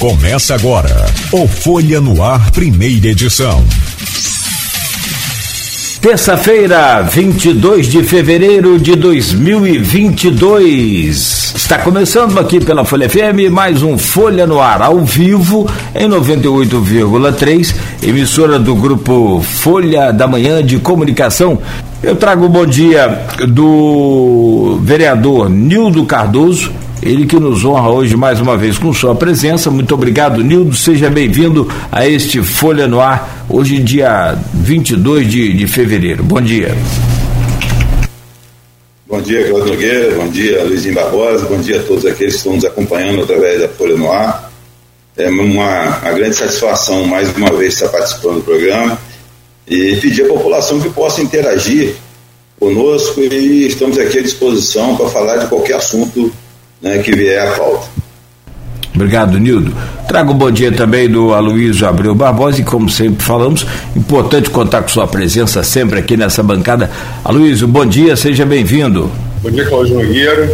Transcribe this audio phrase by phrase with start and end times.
[0.00, 3.62] Começa agora o Folha no Ar, primeira edição.
[6.00, 11.52] Terça-feira, 22 de fevereiro de 2022.
[11.54, 17.74] Está começando aqui pela Folha FM mais um Folha no Ar ao vivo em 98,3,
[18.02, 21.58] emissora do grupo Folha da Manhã de Comunicação.
[22.02, 26.72] Eu trago o bom dia do vereador Nildo Cardoso,
[27.02, 29.70] ele que nos honra hoje mais uma vez com sua presença.
[29.70, 30.74] Muito obrigado, Nildo.
[30.74, 36.22] Seja bem-vindo a este Folha no Ar, hoje, dia 22 de, de fevereiro.
[36.22, 36.76] Bom dia.
[39.08, 40.14] Bom dia, Claudio Nogueira.
[40.14, 41.46] Bom dia, Luizinho Barbosa.
[41.46, 44.50] Bom dia a todos aqueles que estão nos acompanhando através da Folha no Ar.
[45.16, 48.98] É uma, uma grande satisfação, mais uma vez, estar participando do programa
[49.66, 51.94] e pedir à população que possa interagir
[52.58, 56.30] conosco e estamos aqui à disposição para falar de qualquer assunto
[56.80, 57.88] né, que vier à pauta.
[58.94, 59.74] Obrigado, Nildo.
[60.08, 63.64] Trago um bom dia também do Aloysio Abreu Barbosa e, como sempre falamos,
[63.94, 66.90] importante contar com sua presença sempre aqui nessa bancada.
[67.24, 69.10] Aloysio, bom dia, seja bem-vindo.
[69.42, 70.50] Bom dia, Cláudio Nogueira.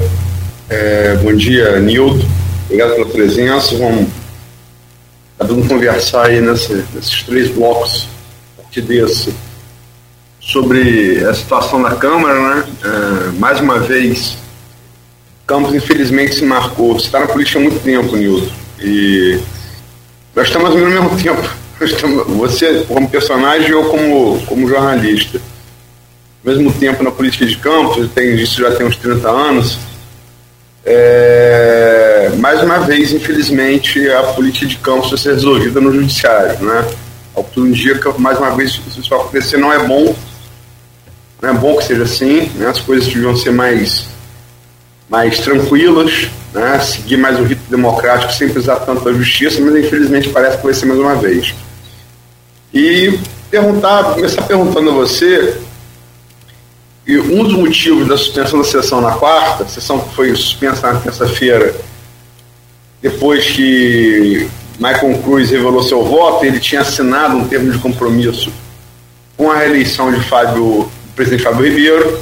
[0.69, 2.25] É, bom dia, Nildo.
[2.67, 3.77] Obrigado pela presença.
[3.79, 4.07] Vamos,
[5.39, 8.09] vamos conversar aí nesse, nesses três blocos
[8.69, 9.35] aqui desse
[10.41, 12.65] sobre a situação da Câmara, né?
[12.85, 14.37] É, mais uma vez
[15.47, 16.95] Campos, infelizmente, se marcou.
[16.95, 18.53] Você está na política há muito tempo, Nilton.
[18.81, 19.39] E
[20.35, 21.49] nós estamos no mesmo tempo.
[22.39, 25.41] Você como personagem ou como, como jornalista.
[26.45, 29.79] Ao mesmo tempo na política de Campos, tem, isso já tem uns 30 anos.
[30.85, 36.59] É, mais uma vez, infelizmente, a política de Campos vai ser resolvida no judiciário.
[36.65, 36.89] Né?
[37.35, 40.15] Ao tudo indica, mais uma vez, isso acontecer não é bom.
[41.43, 42.51] Não é bom que seja assim.
[42.55, 42.69] Né?
[42.69, 44.07] As coisas deviam ser mais
[45.09, 50.29] mais tranquilas, né, seguir mais o rito democrático sem precisar tanto da justiça, mas infelizmente
[50.31, 51.55] parece que vai ser mais uma vez.
[52.75, 53.19] E
[53.51, 55.57] perguntar, começar perguntando a você,
[57.07, 60.93] e um dos motivos da suspensão da sessão na quarta, a sessão que foi suspensa
[60.93, 61.75] na terça-feira,
[63.01, 64.49] depois que
[64.81, 68.51] Michael Cruz revelou seu voto, ele tinha assinado um termo de compromisso
[69.37, 72.19] com a reeleição de Fábio, do presidente Fábio Ribeiro,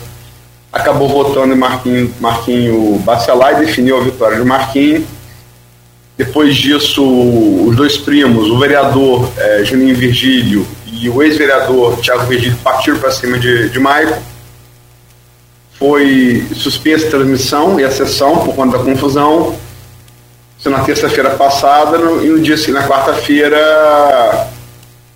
[0.75, 5.07] acabou votando em Marquinho, Marquinho Bacelar e definiu a vitória de Marquinho.
[6.19, 12.59] Depois disso, os dois primos, o vereador é, Juninho Virgílio e o ex-vereador Tiago Virgílio
[12.59, 14.21] partiram para cima de, de Maico.
[15.79, 19.56] Foi suspensa a transmissão e a sessão por conta da confusão.
[20.59, 24.49] Isso na terça-feira passada no, e no dia seguinte, na quarta-feira,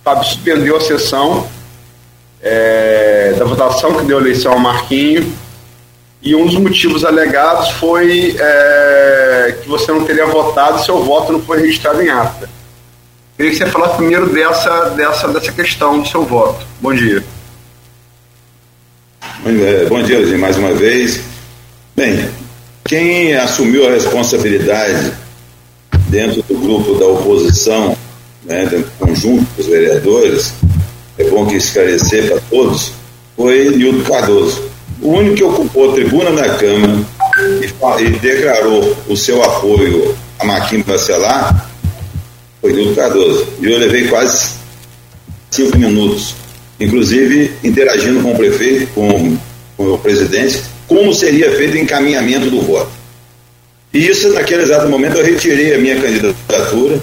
[0.03, 1.47] Fábio suspendeu a sessão
[2.41, 5.33] é, da votação que deu eleição ao Marquinho
[6.21, 11.41] e um dos motivos alegados foi é, que você não teria votado, seu voto não
[11.41, 12.49] foi registrado em ata.
[13.37, 16.65] Queria que você falasse primeiro dessa, dessa, dessa questão do seu voto.
[16.81, 17.23] Bom dia.
[19.87, 21.21] Bom dia, Luiz, mais uma vez.
[21.95, 22.29] Bem,
[22.83, 25.13] quem assumiu a responsabilidade
[26.09, 27.97] dentro do grupo da oposição,
[28.43, 30.53] né, do conjunto dos vereadores,
[31.17, 32.91] é bom que esclarecer para todos,
[33.37, 34.68] foi Nildo Cardoso
[35.01, 36.99] o único que ocupou a tribuna da Câmara
[37.61, 41.69] e, e declarou o seu apoio a Maquim Bacelar
[42.61, 43.47] foi Nildo Cardoso.
[43.61, 44.55] E eu levei quase
[45.49, 46.35] cinco minutos,
[46.79, 49.37] inclusive interagindo com o prefeito, com,
[49.77, 52.91] com o presidente, como seria feito o encaminhamento do voto.
[53.93, 57.01] E isso, naquele exato momento, eu retirei a minha candidatura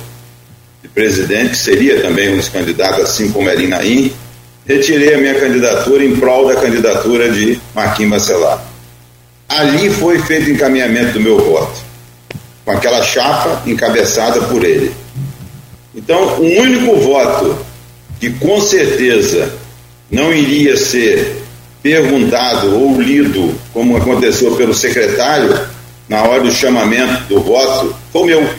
[0.82, 4.12] de presidente, que seria também um dos candidatos, assim como Erin Naim,
[4.66, 8.64] retirei a minha candidatura em prol da candidatura de Marquinhos Bacelar.
[9.48, 11.80] Ali foi feito o encaminhamento do meu voto,
[12.64, 14.92] com aquela chapa encabeçada por ele.
[15.94, 17.56] Então, o único voto
[18.18, 19.52] que com certeza
[20.10, 21.42] não iria ser
[21.82, 25.68] perguntado ou lido, como aconteceu pelo secretário,
[26.08, 28.50] na hora do chamamento do voto, foi o meu.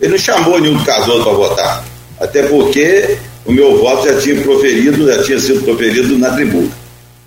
[0.00, 1.84] Ele não chamou nenhum Cardoso para votar.
[2.18, 6.70] Até porque o meu voto já tinha proferido, já tinha sido proferido na tribuna.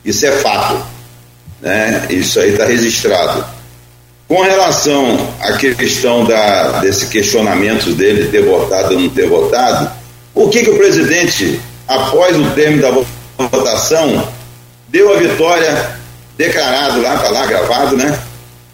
[0.04, 0.84] Isso é fato.
[1.62, 2.08] Né?
[2.10, 3.46] Isso aí está registrado.
[4.28, 9.90] Com relação à questão da, desse questionamento dele de ter votado ou não ter votado,
[10.34, 14.28] o que, que o presidente, após o término da votação,
[14.90, 15.98] deu a vitória
[16.38, 18.20] declarado lá, está lá gravado, né?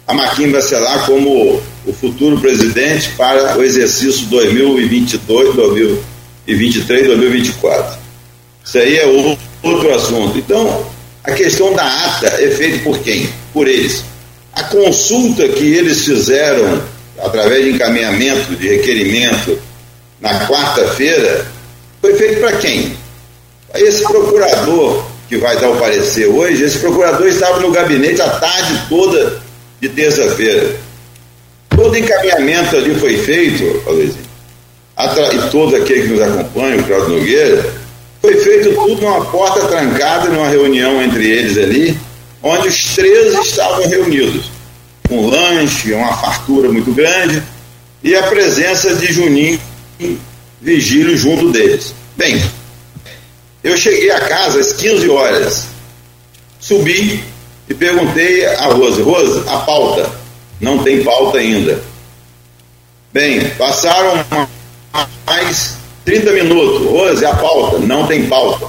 [0.06, 6.13] A Marquinhos Bacelar como o futuro presidente para o exercício 2022, 2022
[6.46, 7.98] 2023 2024.
[8.64, 9.06] Isso aí é
[9.62, 10.38] outro assunto.
[10.38, 10.86] Então,
[11.22, 13.28] a questão da ata é feita por quem?
[13.52, 14.04] Por eles.
[14.52, 16.82] A consulta que eles fizeram
[17.22, 19.58] através de encaminhamento, de requerimento
[20.20, 21.46] na quarta-feira,
[22.00, 22.96] foi feito para quem?
[23.74, 28.82] Esse procurador que vai dar o parecer hoje, esse procurador estava no gabinete a tarde
[28.88, 29.42] toda
[29.80, 30.76] de terça-feira.
[31.70, 33.82] Todo encaminhamento ali foi feito,
[34.96, 37.74] E todos aqueles que nos acompanham, o Claudio Nogueira,
[38.20, 41.98] foi feito tudo numa porta trancada, numa reunião entre eles ali,
[42.42, 44.50] onde os três estavam reunidos.
[45.10, 47.42] Um lanche, uma fartura muito grande
[48.02, 49.60] e a presença de Juninho
[50.60, 51.94] Vigílio junto deles.
[52.16, 52.42] Bem,
[53.62, 55.66] eu cheguei a casa às 15 horas,
[56.60, 57.22] subi
[57.68, 60.10] e perguntei a Rose: Rose, a pauta?
[60.60, 61.82] Não tem pauta ainda.
[63.12, 64.24] Bem, passaram
[65.26, 66.86] mais 30 minutos.
[66.86, 67.78] Rose, a pauta?
[67.78, 68.66] Não tem pauta.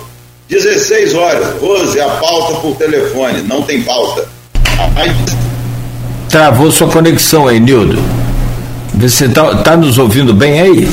[0.50, 1.62] 16 horas.
[1.62, 3.42] Rose, a pauta por telefone.
[3.44, 4.28] Não tem pauta.
[4.96, 5.12] Aí...
[6.30, 8.02] Travou sua conexão aí, Nildo.
[8.96, 10.90] Você está tá nos ouvindo bem aí?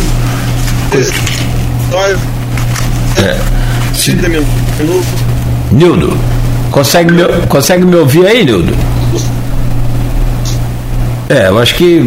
[3.18, 3.38] É.
[4.04, 5.04] 30 minutos.
[5.70, 6.16] Nildo,
[6.70, 8.74] consegue me, consegue me ouvir aí, Nildo?
[11.28, 12.06] É, eu acho que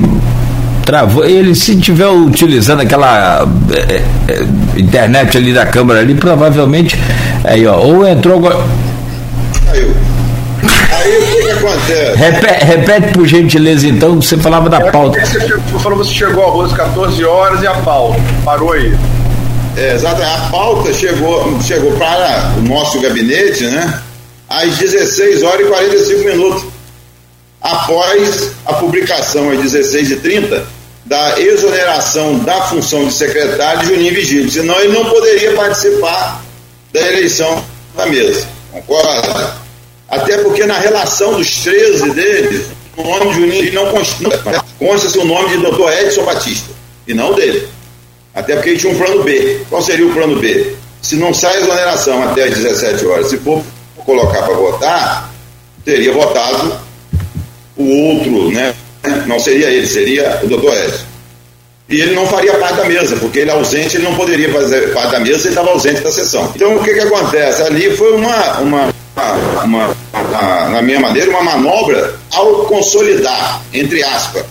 [0.86, 1.26] travou.
[1.26, 6.98] Ele, se tiver utilizando aquela é, é, internet ali da câmera ali, provavelmente.
[7.44, 8.40] Aí, ó, ou entrou.
[9.72, 9.92] Aí,
[10.92, 12.18] aí o que, que acontece?
[12.18, 15.20] Repete, repete, por gentileza, então, você falava da pauta.
[15.26, 15.40] Você
[15.80, 18.20] falou você chegou a Rose 14 horas e a pauta.
[18.46, 18.96] Parou aí.
[19.76, 24.00] É, exato, a pauta chegou, chegou para o nosso gabinete, né?
[24.48, 26.66] Às 16 horas e 45 minutos.
[27.62, 30.75] Após a publicação às 16h30
[31.06, 36.44] da exoneração da função de secretário de Juninho Vigílio, senão ele não poderia participar
[36.92, 37.64] da eleição
[37.96, 38.48] da mesa.
[38.72, 39.56] Concorda?
[40.10, 42.66] Até porque na relação dos 13 deles,
[42.98, 46.72] o nome de Juninho não consta, consta-se o nome de doutor Edson Batista,
[47.08, 47.68] e não dele.
[48.34, 49.62] Até porque ele tinha um plano B.
[49.70, 50.76] Qual seria o plano B?
[51.02, 53.64] Se não sai a exoneração até as 17 horas, se for
[54.06, 55.34] colocar para votar,
[55.86, 56.78] teria votado
[57.78, 58.74] o outro, né?
[59.26, 61.06] Não seria ele, seria o doutor Edson.
[61.88, 64.92] E ele não faria parte da mesa, porque ele é ausente, ele não poderia fazer
[64.92, 66.52] parte da mesa, ele estava ausente da sessão.
[66.56, 67.62] Então o que, que acontece?
[67.62, 74.04] Ali foi uma, uma, uma, uma, uma na minha maneira, uma manobra ao consolidar, entre
[74.04, 74.44] aspas,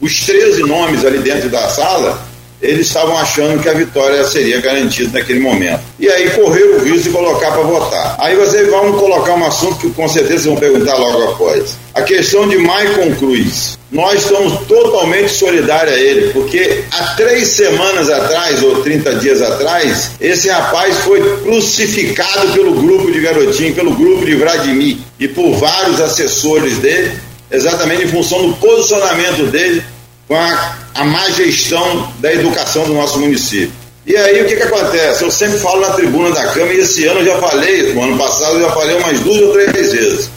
[0.00, 5.18] os 13 nomes ali dentro da sala eles estavam achando que a vitória seria garantida
[5.18, 5.80] naquele momento.
[5.98, 8.16] E aí correram o risco de colocar para votar.
[8.20, 11.76] Aí vocês vão colocar um assunto que com certeza vão perguntar logo após.
[11.92, 13.76] A questão de Maicon Cruz.
[13.92, 20.12] Nós estamos totalmente solidários a ele, porque há três semanas atrás, ou 30 dias atrás,
[20.18, 26.00] esse rapaz foi crucificado pelo grupo de garotinho, pelo grupo de Vladimir e por vários
[26.00, 27.12] assessores dele,
[27.50, 29.84] exatamente em função do posicionamento dele
[30.26, 33.72] com a, a má gestão da educação do nosso município.
[34.06, 35.22] E aí o que, que acontece?
[35.22, 38.16] Eu sempre falo na tribuna da Câmara e esse ano eu já falei, no ano
[38.16, 40.30] passado eu já falei umas duas ou três vezes.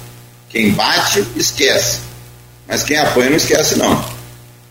[0.49, 1.99] Quem bate, esquece.
[2.67, 4.03] Mas quem apanha não esquece não.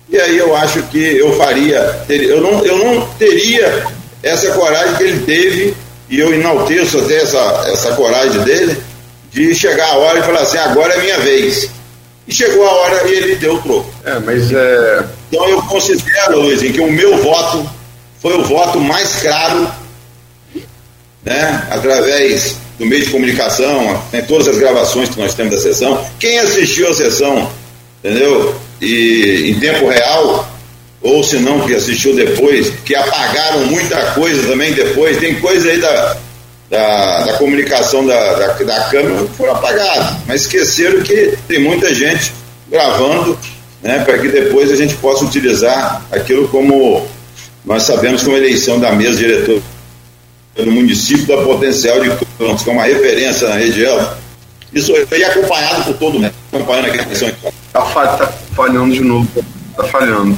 [0.09, 3.87] E aí eu acho que eu faria, eu não, eu não teria
[4.23, 5.75] essa coragem que ele teve,
[6.09, 8.77] e eu enalteço até essa, essa coragem dele,
[9.33, 11.69] de chegar a hora e falar assim, agora é minha vez.
[12.27, 13.95] E chegou a hora e ele deu o troco.
[14.05, 15.05] É, mas é.
[15.29, 17.69] Então eu considero, Luizinho, que o meu voto
[18.21, 19.69] foi o voto mais claro,
[21.25, 21.67] né?
[21.71, 26.05] Através do meio de comunicação, em todas as gravações que nós temos da sessão.
[26.19, 27.51] Quem assistiu a sessão,
[28.05, 28.55] entendeu?
[28.81, 30.47] E em tempo real,
[31.01, 35.81] ou se não, que assistiu depois, que apagaram muita coisa também depois, tem coisa aí
[35.81, 36.17] da,
[36.69, 42.33] da, da comunicação da, da, da Câmara foram apagados, mas esqueceram que tem muita gente
[42.69, 43.39] gravando,
[43.83, 47.07] né, para que depois a gente possa utilizar aquilo como
[47.65, 49.63] nós sabemos como eleição da mesa diretora
[50.57, 54.24] do município da Potencial de Campos, que é uma referência na região.
[54.75, 57.29] Isso foi acompanhado por todo mundo, acompanhando aqui a eleição.
[57.29, 59.29] Está tá falhando de novo,
[59.71, 60.37] está falhando.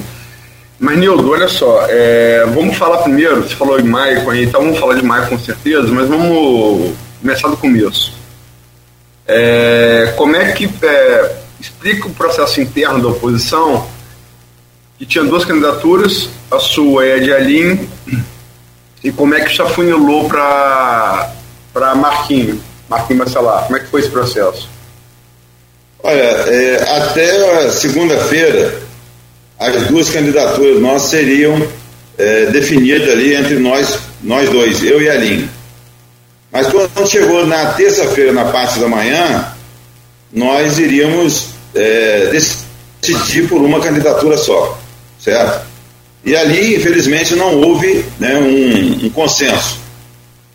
[0.78, 4.78] Mas, Nildo, olha só, é, vamos falar primeiro, você falou de Maicon aí, então vamos
[4.78, 8.12] falar de Maicon com certeza, mas vamos começar do começo.
[9.26, 13.88] É, como é que é, explica o processo interno da oposição,
[14.98, 17.88] que tinha duas candidaturas, a sua e a de Aline,
[19.02, 21.32] e como é que isso afunilou para
[21.96, 24.68] Marquinho, Marquinho Bacelar, como é que foi esse processo?
[26.02, 28.80] Olha, é, até segunda-feira,
[29.58, 31.66] as duas candidaturas nossas seriam
[32.18, 35.50] é, definidas ali entre nós, nós dois, eu e a Aline.
[36.52, 39.52] Mas quando chegou na terça-feira, na parte da manhã,
[40.32, 44.78] nós iríamos é, decidir por uma candidatura só,
[45.18, 45.66] certo?
[46.24, 49.78] E ali, infelizmente, não houve né, um, um, consenso.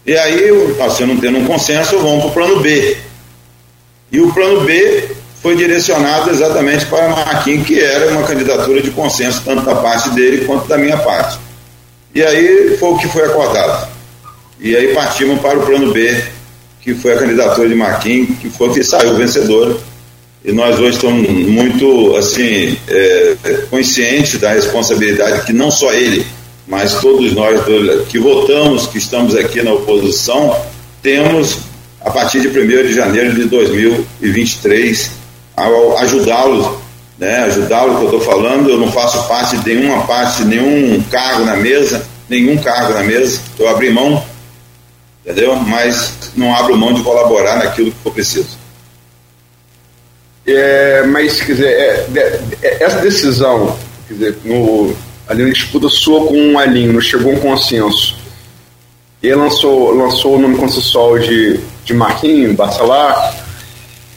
[0.05, 2.98] E aí, você não tendo um consenso, vamos para o plano B.
[4.12, 5.10] E o plano B
[5.41, 10.46] foi direcionado exatamente para Marquinhos, que era uma candidatura de consenso, tanto da parte dele
[10.46, 11.39] quanto da minha parte.
[12.13, 13.89] E aí foi o que foi acordado.
[14.60, 16.24] E aí partimos para o plano B,
[16.81, 19.77] que foi a candidatura de Marquinhos, que foi que saiu vencedora
[20.43, 23.36] e nós hoje estamos muito assim é,
[23.70, 26.25] conscientes da responsabilidade que não só ele,
[26.72, 27.60] mas todos nós
[28.08, 30.56] que votamos, que estamos aqui na oposição,
[31.01, 31.58] temos
[32.00, 32.51] a partir de 1
[32.88, 35.12] de janeiro de 2023
[36.00, 36.78] ajudá-los,
[37.20, 41.44] né, ajudá-lo que eu estou falando, eu não faço parte de nenhuma parte, nenhum cargo
[41.44, 44.24] na mesa, nenhum cargo na mesa, eu abri mão,
[45.25, 45.58] entendeu?
[45.58, 48.58] Mas não abro mão de colaborar naquilo que for preciso.
[50.48, 52.08] É, mas, quer dizer, é,
[52.63, 54.96] é, essa decisão, quer dizer, no,
[55.31, 58.17] ali na disputa sua com o Alinho, chegou um consenso.
[59.23, 63.38] E ele lançou, lançou o nome consensual de, de Marquinhos, Bacelar.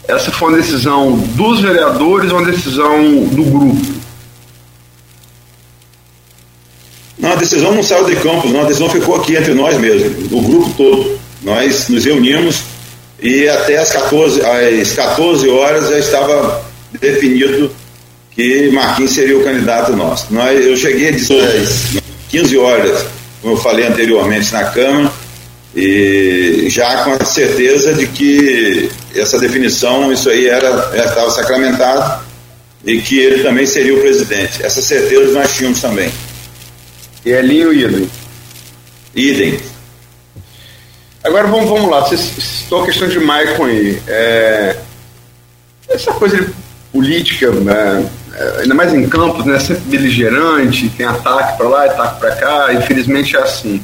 [0.08, 3.94] Essa foi uma decisão dos vereadores ou uma decisão do grupo?
[7.16, 10.32] Não, a decisão não saiu de campos, não, a decisão ficou aqui entre nós mesmos,
[10.32, 11.18] o grupo todo.
[11.42, 12.64] Nós nos reunimos
[13.22, 16.64] e até as 14, às 14 horas já estava
[17.00, 17.70] definido
[18.34, 20.32] que Marquinhos seria o candidato nosso.
[20.32, 21.28] Nós, eu cheguei às
[22.28, 23.06] 15 horas,
[23.40, 25.12] como eu falei anteriormente, na Câmara,
[25.74, 32.24] e já com a certeza de que essa definição, isso aí era, já estava sacramentado
[32.84, 34.62] e que ele também seria o presidente.
[34.62, 36.12] Essa certeza nós tínhamos também.
[37.24, 38.10] E Elinho Idem?
[39.14, 39.60] Idem.
[41.22, 43.98] Agora vamos, vamos lá, você citou a questão de Maicon aí.
[44.06, 44.76] É,
[45.88, 46.52] essa coisa de
[46.92, 48.23] política, né, é,
[48.60, 53.36] ainda mais em campos, né, sempre beligerante, tem ataque para lá, ataque para cá, infelizmente
[53.36, 53.82] é assim.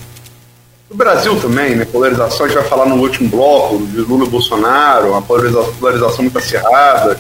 [0.89, 4.29] No Brasil também, né, polarização, a gente vai falar no último bloco, de Lula e
[4.29, 7.19] Bolsonaro, uma polarização, polarização muito acirrada.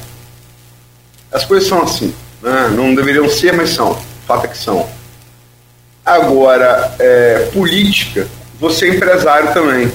[1.30, 3.96] As coisas são assim, né, não deveriam ser, mas são,
[4.26, 4.88] fato é que são.
[6.04, 8.26] Agora, é, política,
[8.58, 9.92] você é empresário também.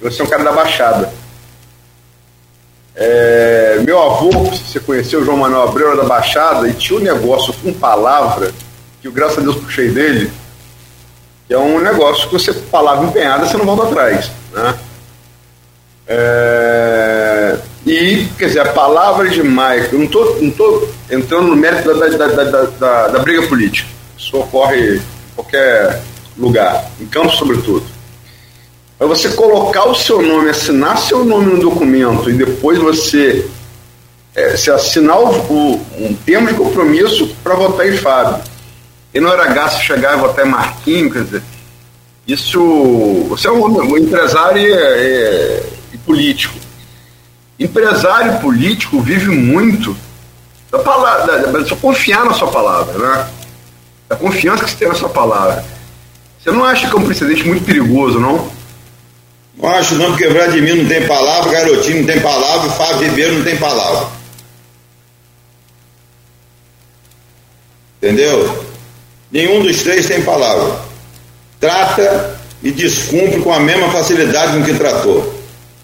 [0.00, 1.12] Você é um cara da Baixada.
[2.94, 4.30] É, meu avô,
[4.78, 8.52] você conheceu, João Manuel Abreu, da Baixada, e tinha um negócio com palavra,
[9.00, 10.30] que eu, graças a Deus puxei dele,
[11.46, 14.30] que é um negócio que você, palavra empenhada, você não volta atrás.
[14.52, 14.74] Né?
[16.06, 21.56] É, e, quer dizer, a palavra de Mike, eu não estou não tô entrando no
[21.56, 25.02] mérito da, da, da, da, da briga política, isso ocorre em
[25.34, 26.00] qualquer
[26.36, 27.84] lugar, em campo sobretudo.
[29.00, 33.48] É você colocar o seu nome, assinar seu nome no documento e depois você
[34.38, 38.40] é, se assinar o, um termo de compromisso para votar em Fábio.
[39.12, 41.42] E não era gasto chegar e votar em Marquinhos, quer dizer,
[42.26, 42.60] isso.
[43.30, 46.54] Você é um, um empresário e, é, e político.
[47.58, 49.96] Empresário político vive muito
[50.70, 53.28] da palavra, da, da, confiar na sua palavra, né?
[54.08, 55.64] Da confiança que você tem na sua palavra.
[56.38, 58.48] Você não acha que é um precedente muito perigoso, não?
[59.56, 63.44] Não acho não, porque Vladimir não tem palavra, Garotinho não tem palavra, Fábio Ribeiro não
[63.44, 64.17] tem palavra.
[68.02, 68.64] Entendeu?
[69.30, 70.80] Nenhum dos três tem palavra.
[71.60, 75.34] Trata e descumpre com a mesma facilidade com que tratou.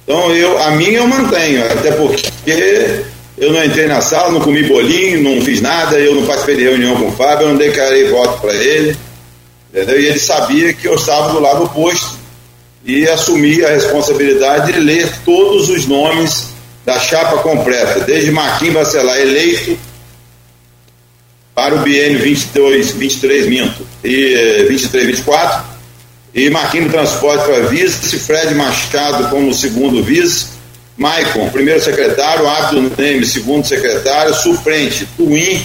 [0.04, 3.04] Então eu, a minha eu mantenho, até porque
[3.36, 6.62] eu não entrei na sala, não comi bolinho, não fiz nada, eu não participei de
[6.64, 8.96] reunião com o Fábio, eu não declarei voto para ele.
[9.72, 10.00] Entendeu?
[10.00, 12.16] E ele sabia que eu estava do lado oposto
[12.84, 16.52] e assumir a responsabilidade de ler todos os nomes
[16.84, 19.76] da chapa completa, desde Marquinhos Bacelar eleito
[21.54, 25.64] para o biênio 22, 23, minto, e 23, 24,
[26.34, 30.46] e Marquinhos Transporte para vice, Fred Machado como segundo vice,
[30.96, 35.64] Maicon, primeiro secretário, Abdo Neme, segundo secretário, suplente, Twin,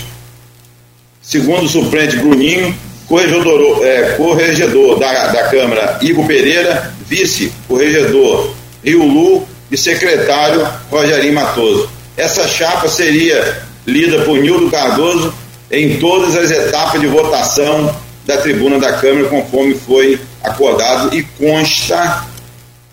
[1.22, 2.76] segundo suplente, Bruninho,
[3.08, 8.54] corregedor, é, corregedor da, da Câmara, Igor Pereira, vice, corregedor,
[8.84, 11.90] Rio Lu e secretário, Rogerinho Matoso.
[12.16, 15.34] Essa chapa seria lida por Nildo Cardoso
[15.72, 17.96] em todas as etapas de votação
[18.26, 22.26] da tribuna da Câmara, conforme foi acordado e consta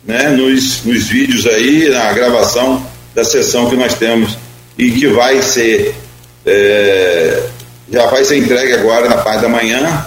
[0.04, 4.36] né, nos, nos vídeos aí, na gravação da sessão que nós temos
[4.78, 5.94] e que vai ser
[6.44, 7.42] é,
[7.90, 10.06] já vai ser entregue agora na parte da manhã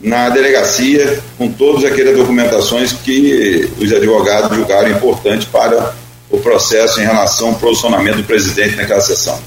[0.00, 5.94] na delegacia com todas aquelas documentações que os advogados julgaram importante para
[6.30, 9.38] o processo em relação ao posicionamento do presidente naquela sessão.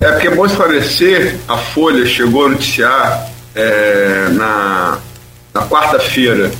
[0.00, 4.98] É porque é bom esclarecer, a Folha chegou a noticiar é, na,
[5.52, 6.50] na quarta-feira,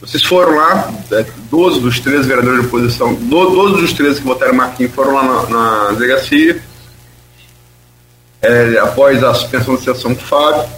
[0.00, 4.54] vocês foram lá, é, 12 dos 13 vereadores de oposição, 12 dos 13 que votaram
[4.54, 6.60] Marquinhos foram lá na, na delegacia,
[8.40, 10.68] é, após a suspensão da sessão com o Fábio,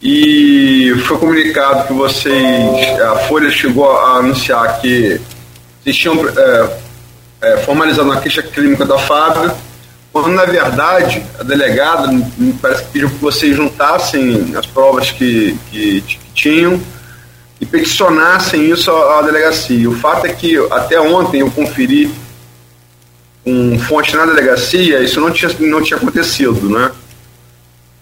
[0.00, 5.20] e foi comunicado que vocês, a Folha chegou a anunciar que
[5.82, 6.78] vocês tinham é,
[7.42, 9.52] é, formalizado uma queixa clínica da Fábio,
[10.12, 15.56] quando na verdade a delegada me parece que pediu que vocês juntassem as provas que,
[15.70, 16.80] que, que tinham
[17.60, 19.88] e peticionassem isso à, delegacia.
[19.88, 22.10] O fato é que até ontem eu conferi
[23.44, 26.90] com fonte na delegacia, isso não tinha, não tinha acontecido, né?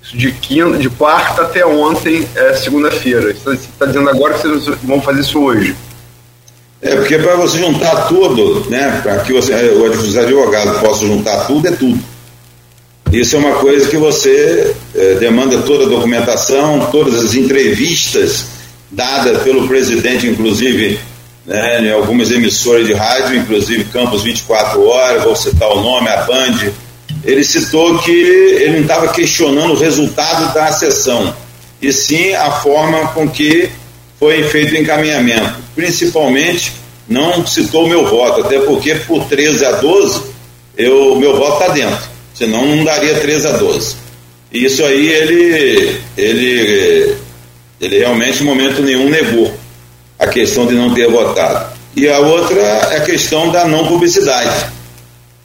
[0.02, 3.34] Isso de, quinta, de quarta até ontem, é segunda-feira.
[3.34, 5.76] Você está dizendo agora que vocês vão fazer isso hoje.
[6.80, 11.66] É, porque para você juntar tudo, né, para que você, os advogados possam juntar tudo,
[11.66, 11.98] é tudo.
[13.12, 18.44] Isso é uma coisa que você é, demanda toda a documentação, todas as entrevistas
[18.90, 21.00] dadas pelo presidente, inclusive,
[21.44, 26.22] né, em algumas emissoras de rádio, inclusive Campos 24 Horas, vou citar o nome, a
[26.22, 26.70] Band.
[27.24, 31.34] Ele citou que ele não estava questionando o resultado da sessão,
[31.82, 33.70] e sim a forma com que
[34.18, 35.54] foi feito o encaminhamento.
[35.74, 36.72] Principalmente,
[37.08, 40.22] não citou meu voto, até porque por 13 a 12,
[40.76, 43.96] eu, meu voto está dentro, senão não daria 13 a 12.
[44.52, 47.16] E isso aí ele, ele,
[47.80, 49.54] ele realmente, em momento nenhum, negou
[50.18, 51.76] a questão de não ter votado.
[51.94, 54.66] E a outra é a questão da não publicidade.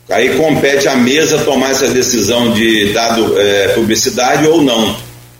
[0.10, 4.96] Aí compete à mesa tomar essa decisão de dar é, publicidade ou não.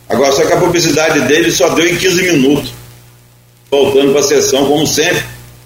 [0.08, 2.83] Agora, só que a publicidade dele só deu em 15 minutos
[3.74, 5.24] voltando para a sessão, como sempre.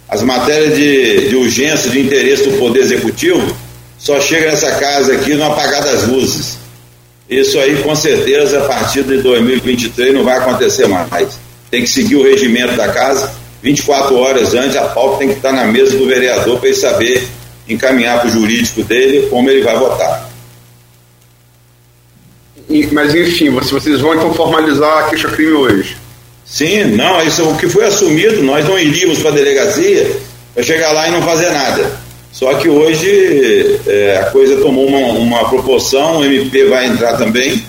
[0.07, 3.53] As matérias de, de urgência, de interesse do Poder Executivo,
[3.99, 6.57] só chega nessa casa aqui no apagar das luzes.
[7.29, 11.37] Isso aí, com certeza, a partir de 2023 não vai acontecer mais.
[11.69, 13.29] Tem que seguir o regimento da casa.
[13.61, 17.27] 24 horas antes, a pauta tem que estar na mesa do vereador para ele saber
[17.67, 20.29] encaminhar para o jurídico dele como ele vai votar.
[22.93, 26.06] Mas, enfim, vocês vão então formalizar a queixa-crime hoje?
[26.49, 30.09] Sim, não, isso o que foi assumido, nós não iríamos para a delegacia
[30.53, 31.91] para chegar lá e não fazer nada.
[32.31, 37.63] Só que hoje é, a coisa tomou uma, uma proporção, o MP vai entrar também,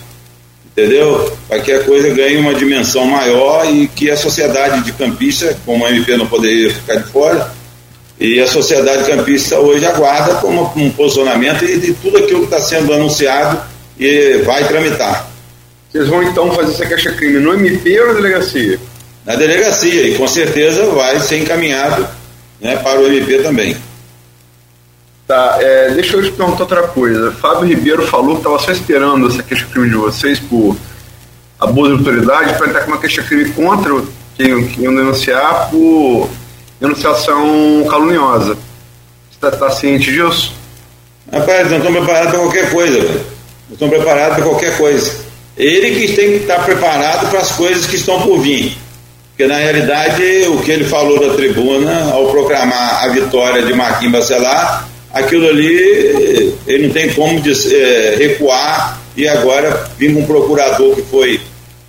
[0.67, 1.33] entendeu?
[1.49, 5.85] Para que a coisa ganhe uma dimensão maior e que a sociedade de campista, como
[5.85, 7.51] a MP não poderia ficar de fora,
[8.21, 12.61] e a sociedade campista hoje aguarda como um posicionamento de, de tudo aquilo que está
[12.61, 13.61] sendo anunciado
[13.99, 15.29] e vai tramitar.
[15.99, 18.79] Vocês vão então fazer essa queixa-crime no MP ou na delegacia?
[19.27, 22.07] Na delegacia, e com certeza vai ser encaminhado
[22.61, 23.77] né, para o MP também.
[25.27, 27.33] Tá, é, deixa eu te perguntar outra coisa.
[27.33, 30.77] Fábio Ribeiro falou que estava só esperando essa queixa-crime de vocês por
[31.59, 34.01] abuso de autoridade para entrar com uma queixa-crime contra
[34.37, 36.31] quem, quem iam denunciar por
[36.81, 38.55] denunciação caluniosa.
[38.55, 40.55] Você está tá ciente disso?
[41.33, 43.27] Rapaz, não estão preparados para qualquer coisa, velho.
[43.67, 45.28] Não estão preparados para qualquer coisa.
[45.59, 48.77] Ele que tem que estar preparado para as coisas que estão por vir.
[49.31, 54.13] Porque, na realidade, o que ele falou da tribuna, ao proclamar a vitória de Marquinhos
[54.13, 61.03] Bacelar, aquilo ali, ele não tem como é, recuar e agora vir um procurador que
[61.03, 61.41] foi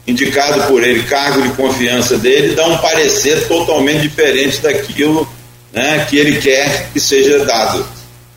[0.08, 5.27] indicado por ele, cargo de confiança dele, dar um parecer totalmente diferente daquilo
[5.71, 7.86] né, que ele quer que seja dado.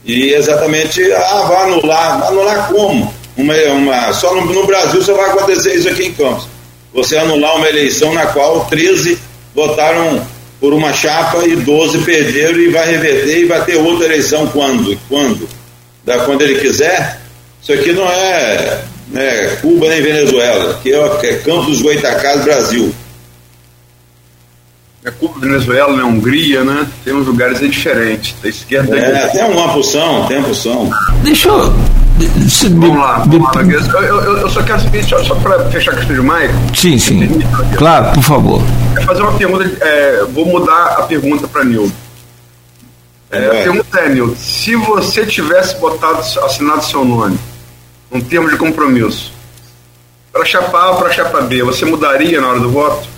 [0.05, 2.27] E exatamente, ah, vai anular.
[2.27, 3.22] Anular como?
[3.37, 6.47] Uma, uma só no, no, Brasil só vai acontecer isso aqui em Campos.
[6.93, 9.19] Você anular uma eleição na qual 13
[9.55, 10.27] votaram
[10.61, 14.99] por uma chapa e 12 perderam e vai reverter e vai ter outra eleição quando?
[15.09, 15.49] Quando?
[16.05, 17.21] Da, quando ele quiser?
[17.63, 22.95] Isso aqui não é, é Cuba nem Venezuela, aqui é, é Campos Goitacás, Brasil.
[25.05, 26.05] É Cuba, Venezuela, né?
[26.05, 26.87] Hungria, né?
[27.05, 28.35] Tem uns lugares aí diferentes.
[28.41, 28.97] Da esquerda.
[28.97, 30.91] É, tem uma porção, tem uma porção.
[31.25, 31.92] Deixa eu
[32.49, 33.63] se vamos lá, vamos lá.
[33.63, 36.79] Eu, eu, eu, só quero saber, só, só para fechar a questão de Mike.
[36.79, 37.29] Sim, sim.
[37.77, 38.63] Claro, por favor.
[38.97, 41.93] É fazer uma pergunta, é, vou mudar a pergunta para Nildo.
[43.31, 43.47] É, é.
[43.47, 47.39] A pergunta é, Nildo, se você tivesse botado, assinado seu nome,
[48.11, 49.33] um termo de compromisso,
[50.33, 53.09] para chapa A ou para chapa B, você mudaria na hora do voto?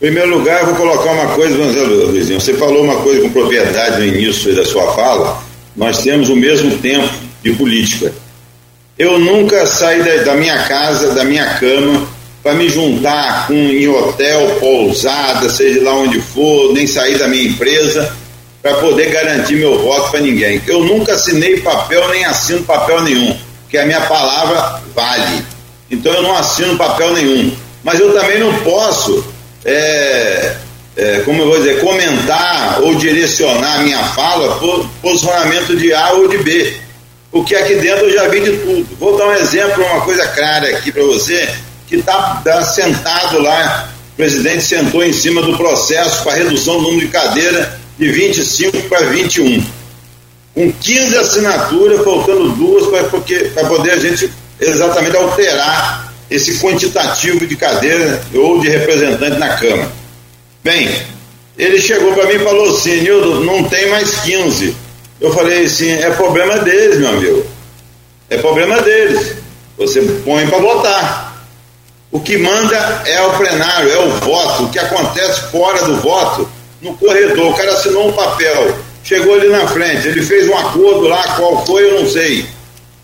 [0.00, 2.40] Em primeiro lugar, eu vou colocar uma coisa, Luizinho.
[2.40, 5.42] Você falou uma coisa com propriedade no início da sua fala.
[5.74, 8.12] Nós temos o mesmo tempo de política.
[8.98, 12.08] Eu nunca saí da, da minha casa, da minha cama,
[12.42, 17.44] para me juntar com, em hotel, pousada, seja lá onde for, nem sair da minha
[17.44, 18.12] empresa,
[18.62, 20.60] para poder garantir meu voto para ninguém.
[20.66, 25.44] Eu nunca assinei papel, nem assino papel nenhum, porque a minha palavra vale.
[25.90, 27.52] Então eu não assino papel nenhum.
[27.84, 29.24] mas eu também não posso,
[29.64, 30.56] é,
[30.96, 36.28] é, como eu vou dizer, comentar ou direcionar minha fala por posicionamento de A ou
[36.28, 36.87] de B.
[37.30, 38.96] Porque aqui dentro eu já vi de tudo.
[38.98, 41.48] Vou dar um exemplo, uma coisa clara aqui para você,
[41.86, 46.82] que está tá sentado lá, o presidente sentou em cima do processo para redução do
[46.82, 49.64] número de cadeira de 25 para 21.
[50.54, 58.22] Com 15 assinaturas, faltando duas para poder a gente exatamente alterar esse quantitativo de cadeira
[58.34, 59.90] ou de representante na Câmara.
[60.62, 60.90] Bem,
[61.56, 64.76] ele chegou para mim e falou assim, Nildo, não tem mais 15.
[65.20, 67.46] Eu falei assim, é problema deles, meu amigo.
[68.30, 69.34] É problema deles.
[69.76, 71.46] Você põe para votar.
[72.10, 72.76] O que manda
[73.06, 74.64] é o plenário, é o voto.
[74.64, 76.48] O que acontece fora do voto,
[76.80, 77.50] no corredor.
[77.50, 81.66] O cara assinou um papel, chegou ali na frente, ele fez um acordo lá, qual
[81.66, 82.46] foi, eu não sei.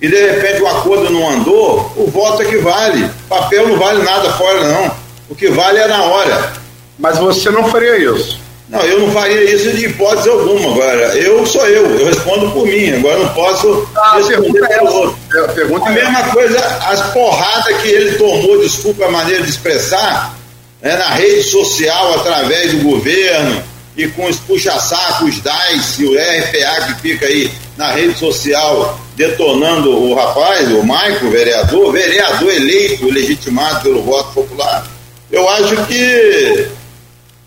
[0.00, 3.10] E de repente o acordo não andou, o voto é que vale.
[3.28, 4.94] Papel não vale nada fora, não.
[5.28, 6.52] O que vale é na hora.
[6.98, 8.43] Mas você não faria isso.
[8.68, 10.72] Não, eu não faria isso de hipótese alguma.
[10.72, 12.92] Agora, eu sou eu, eu respondo por mim.
[12.94, 15.18] Agora não posso ah, responder é pelo outro.
[15.44, 19.50] A, pergunta a é mesma coisa, as porradas que ele tomou, desculpa a maneira de
[19.50, 20.34] expressar,
[20.80, 23.62] né, na rede social, através do governo,
[23.96, 29.90] e com os puxa-sacos DAIS e o RPA que fica aí na rede social detonando
[29.90, 34.84] o rapaz, o Maico, vereador, vereador eleito, legitimado pelo voto popular.
[35.30, 36.68] Eu acho que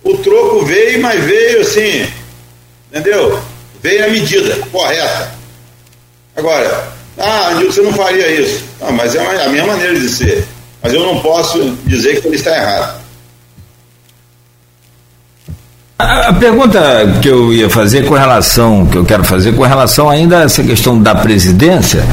[0.03, 2.07] o troco veio, mas veio assim,
[2.91, 3.39] entendeu?
[3.81, 5.31] Veio na medida correta.
[6.35, 8.63] Agora, ah, você não faria isso.
[8.79, 10.45] Não, mas é a minha maneira de ser.
[10.81, 13.01] Mas eu não posso dizer que ele está errado.
[15.97, 16.79] A, a pergunta
[17.21, 20.63] que eu ia fazer com relação, que eu quero fazer com relação ainda a essa
[20.63, 22.03] questão da presidência,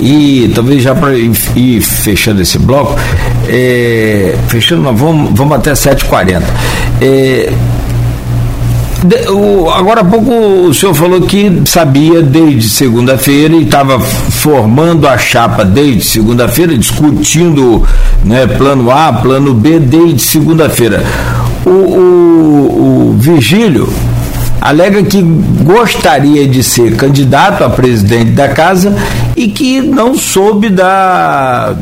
[0.00, 2.98] e talvez já para ir fechando esse bloco,
[3.48, 6.42] é, fechando, não, vamos, vamos até 7h40.
[7.00, 7.52] É,
[9.04, 15.06] de, o, agora há pouco o senhor falou que sabia desde segunda-feira e estava formando
[15.06, 17.86] a chapa desde segunda-feira, discutindo
[18.24, 21.04] né, plano A, plano B desde segunda-feira.
[21.64, 23.88] O, o, o Virgílio
[24.60, 25.22] alega que
[25.62, 28.94] gostaria de ser candidato a presidente da casa
[29.36, 31.76] e que não soube da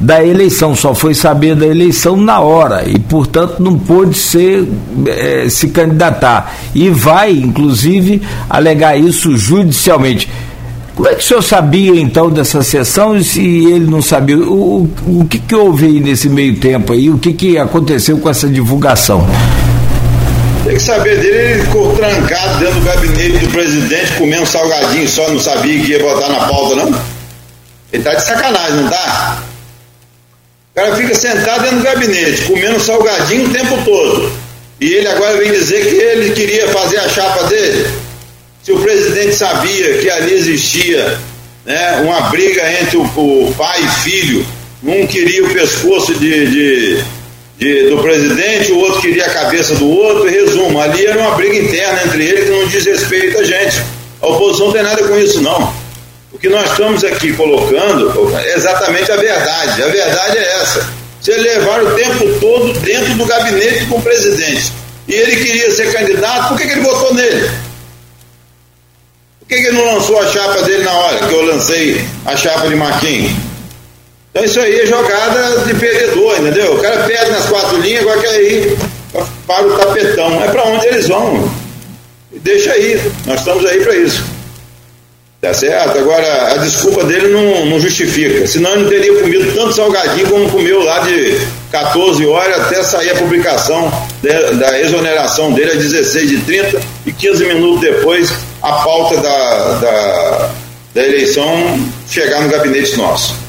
[0.00, 4.66] da eleição, só foi saber da eleição na hora e, portanto, não pôde ser,
[5.06, 6.54] é, se candidatar.
[6.74, 10.28] E vai, inclusive, alegar isso judicialmente.
[10.94, 14.38] Como é que o senhor sabia então dessa sessão e se ele não sabia?
[14.38, 17.10] O, o que, que houve aí nesse meio tempo aí?
[17.10, 19.26] O que, que aconteceu com essa divulgação?
[20.64, 25.28] Tem que saber dele, ele ficou trancado dentro do gabinete do presidente, comendo salgadinho, só
[25.28, 27.04] não sabia que ia botar na pauta, não?
[27.92, 29.42] Ele tá de sacanagem, não tá?
[30.72, 34.32] O cara fica sentado dentro do gabinete, comendo salgadinho o tempo todo.
[34.80, 37.86] E ele agora vem dizer que ele queria fazer a chapa dele.
[38.62, 41.18] Se o presidente sabia que ali existia
[41.66, 44.46] né, uma briga entre o, o pai e filho,
[44.82, 47.04] um queria o pescoço de, de,
[47.58, 50.28] de, do presidente, o outro queria a cabeça do outro.
[50.28, 53.82] Resumo, ali era uma briga interna entre eles que não diz respeito a gente.
[54.20, 55.72] A oposição não tem nada com isso, não.
[56.32, 59.82] O que nós estamos aqui colocando é exatamente a verdade.
[59.82, 60.92] A verdade é essa.
[61.20, 64.72] Você levar o tempo todo dentro do gabinete com o presidente.
[65.06, 67.50] E ele queria ser candidato, por que, que ele votou nele?
[69.40, 72.36] Por que, que ele não lançou a chapa dele na hora que eu lancei a
[72.36, 73.32] chapa de Marquinhos?
[74.34, 76.74] Então isso aí é jogada de perdedor, entendeu?
[76.74, 78.76] O cara perde nas quatro linhas, agora quer ir
[79.46, 80.42] para o tapetão.
[80.42, 81.48] É para onde eles vão.
[82.32, 84.24] Deixa aí, nós estamos aí para isso.
[85.40, 85.98] Tá certo?
[85.98, 88.44] Agora, a desculpa dele não, não justifica.
[88.48, 91.38] Senão ele não teria comido tanto salgadinho como comeu lá de
[91.70, 97.12] 14 horas até sair a publicação de, da exoneração dele às 16 de 30 e
[97.12, 100.50] 15 minutos depois a pauta da, da,
[100.92, 101.78] da eleição
[102.10, 103.43] chegar no gabinete nosso.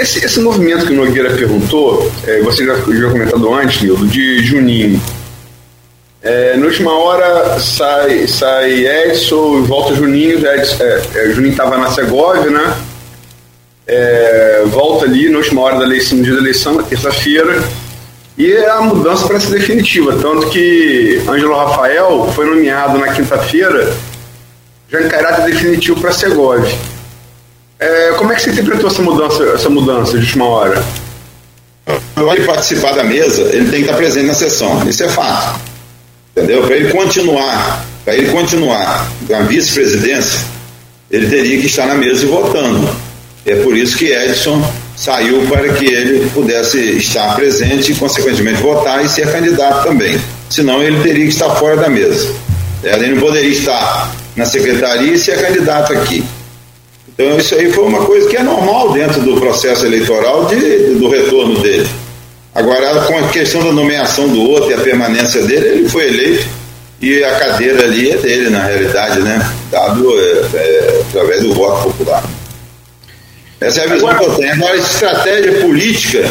[0.00, 4.42] Esse, esse movimento que o Nogueira perguntou, é, você já, já comentado antes, Nildo, de
[4.44, 5.00] Juninho
[6.22, 10.46] é, na última hora sai, sai Edson, volta Juninho.
[10.46, 12.76] Edson, é, é, Juninho estava na Segovia, né?
[13.86, 17.62] É, volta ali na última hora da eleição, no dia da eleição, na terça-feira.
[18.36, 20.16] E a mudança parece definitiva.
[20.20, 23.90] Tanto que Ângelo Rafael foi nomeado na quinta-feira,
[24.90, 26.70] já em caráter definitivo para Segovia.
[27.80, 30.84] É, como é que você interpretou essa mudança, essa mudança de última hora?
[32.14, 34.86] Para ele participar da mesa, ele tem que estar presente na sessão.
[34.86, 35.58] Isso é fato.
[36.36, 36.62] Entendeu?
[36.62, 40.40] Para ele continuar, para ele continuar na vice-presidência,
[41.10, 42.94] ele teria que estar na mesa e votando.
[43.46, 44.62] É por isso que Edson
[44.94, 50.20] saiu para que ele pudesse estar presente e, consequentemente, votar e ser candidato também.
[50.50, 52.30] Senão, ele teria que estar fora da mesa.
[52.84, 56.22] Ele não poderia estar na secretaria e ser candidato aqui.
[57.12, 61.08] Então, isso aí foi uma coisa que é normal dentro do processo eleitoral de, do
[61.08, 61.88] retorno dele.
[62.54, 66.46] Agora, com a questão da nomeação do outro e a permanência dele, ele foi eleito
[67.00, 69.40] e a cadeira ali é dele, na realidade, né?
[69.70, 72.22] Dado é, é, através do voto popular.
[73.60, 74.52] Essa é a visão Agora, que eu tenho.
[74.52, 76.30] Agora, a estratégia política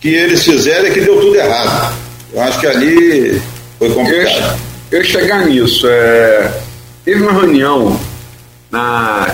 [0.00, 1.94] que eles fizeram é que deu tudo errado.
[2.32, 3.42] Eu acho que ali
[3.78, 4.58] foi complicado.
[4.90, 6.50] Eu, eu chegar nisso, é,
[7.04, 7.98] teve uma reunião
[8.72, 9.26] na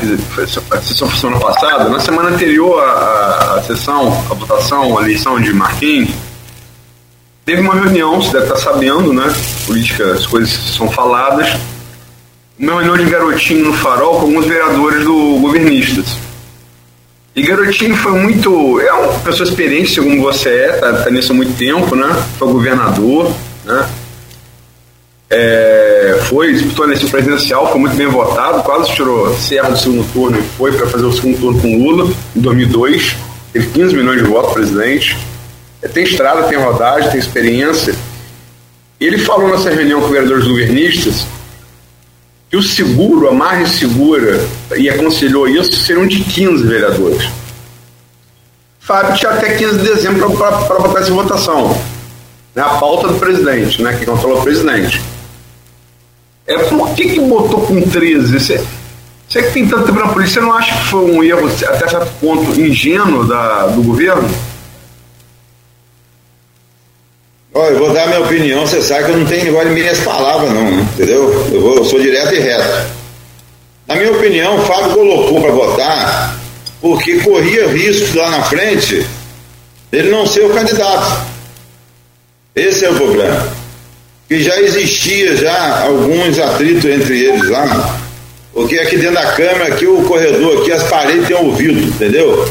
[0.83, 6.11] sessão semana passada, na semana anterior à, à sessão, a votação, a eleição de Marquinhos,
[7.44, 9.33] teve uma reunião, você deve estar sabendo, né?
[9.64, 11.48] Política, as coisas são faladas.
[12.59, 16.18] Uma reunião de garotinho no farol com alguns vereadores do governistas.
[17.37, 18.81] E Garotinho foi muito.
[18.81, 22.09] É uma pessoa experiente, segundo você é, tá, tá nisso há muito tempo, né?
[22.37, 23.33] Foi governador,
[23.64, 23.88] né?
[25.31, 30.11] É, foi, disputou a eleição presidencial, foi muito bem votado, quase tirou Serra do segundo
[30.12, 33.17] turno e foi para fazer o segundo turno com Lula em 2002.
[33.53, 35.19] Teve 15 milhões de votos presidente.
[35.83, 37.95] É, tem estrada, tem rodagem, tem experiência.
[38.99, 41.27] Ele falou nessa reunião com vereadores governistas
[42.51, 44.41] que o seguro, a margem segura,
[44.77, 47.29] e aconselhou isso, seriam de 15 vereadores.
[48.81, 51.79] Fábio tinha até 15 de dezembro para botar essa votação.
[52.55, 55.03] Né, a pauta do presidente, né, que controla o presidente.
[56.49, 58.41] É, por que, que botou com 13?
[58.41, 58.65] Você,
[59.29, 61.87] você que tem tanto tempo na polícia, você não acha que foi um erro, até
[61.87, 64.27] certo ponto, ingênuo da, do governo?
[67.53, 70.01] Olha, eu vou dar minha opinião, você sabe que eu não tenho negócio de minhas
[70.01, 71.51] palavras, não, entendeu?
[71.53, 72.87] Eu, vou, eu sou direto e reto.
[73.87, 76.39] Na minha opinião, o Fábio colocou para votar
[76.81, 79.05] porque corria risco lá na frente
[79.93, 81.27] ele não ser o candidato.
[82.55, 83.58] Esse é o problema.
[84.29, 87.99] Que já existia já alguns atritos entre eles lá,
[88.53, 92.47] porque aqui dentro da Câmara, aqui o corredor, aqui as paredes têm ouvido, entendeu?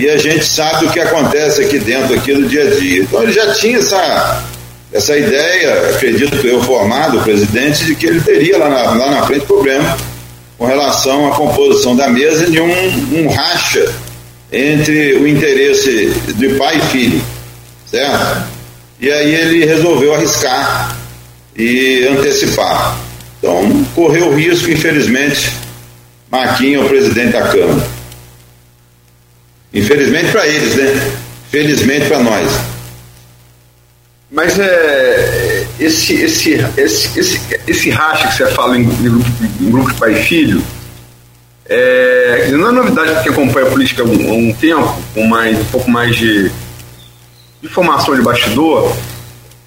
[0.00, 3.02] e a gente sabe o que acontece aqui dentro aqui no dia a dia.
[3.02, 4.44] Então ele já tinha essa,
[4.90, 9.26] essa ideia, acredito eu, formado, o presidente, de que ele teria lá na, lá na
[9.26, 9.98] frente problema
[10.56, 13.92] com relação à composição da mesa de um, um racha
[14.50, 17.22] entre o interesse de pai e filho,
[17.90, 18.49] certo?
[19.00, 20.96] E aí ele resolveu arriscar
[21.56, 22.98] e antecipar.
[23.38, 25.50] Então correu risco, infelizmente,
[26.30, 27.88] Marquinhos é o presidente da Câmara.
[29.72, 31.12] Infelizmente para eles, né?
[31.50, 32.52] Felizmente para nós.
[34.30, 39.70] Mas é, esse, esse, esse, esse, esse racha que você fala em, em, grupo, em
[39.70, 40.62] grupo de pai e filho,
[41.68, 45.58] é, não é novidade para quem acompanha a política há um, um, tempo, com mais,
[45.58, 46.50] um pouco mais de,
[47.62, 48.90] de formação de bastidor.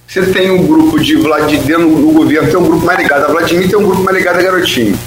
[0.08, 3.70] Você tem um grupo de Vladimir, do governo, tem um grupo mais ligado a Vladimir,
[3.70, 4.98] tem um grupo mais ligado a Garotinho.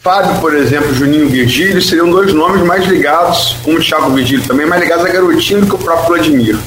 [0.00, 4.82] Fábio, por exemplo, Juninho Virgílio seriam dois nomes mais ligados, como Thiago Virgílio também, mais
[4.82, 6.58] ligados a Garotinho do que o próprio Vladimir.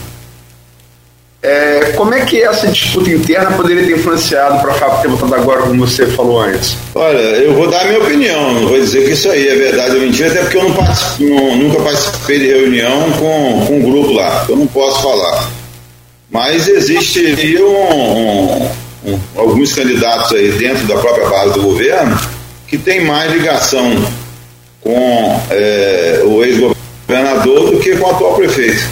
[1.46, 5.36] É, como é que essa disputa interna poderia ter influenciado para o Fábio ter votado
[5.36, 6.76] agora, como você falou antes?
[6.96, 9.96] Olha, eu vou dar a minha opinião, não vou dizer que isso aí é verdade
[9.96, 14.14] ou mentira, até porque eu não não, nunca participei de reunião com, com um grupo
[14.14, 15.52] lá, eu não posso falar.
[16.32, 18.68] Mas existiriam um,
[19.06, 22.20] um, alguns candidatos aí dentro da própria base do governo
[22.68, 24.04] que tem mais ligação
[24.82, 28.84] com é, o ex-governador do que com o atual prefeito,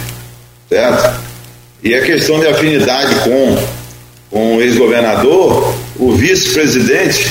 [0.68, 1.23] certo?
[1.84, 3.58] E a questão de afinidade com,
[4.30, 7.30] com o ex-governador, o vice-presidente,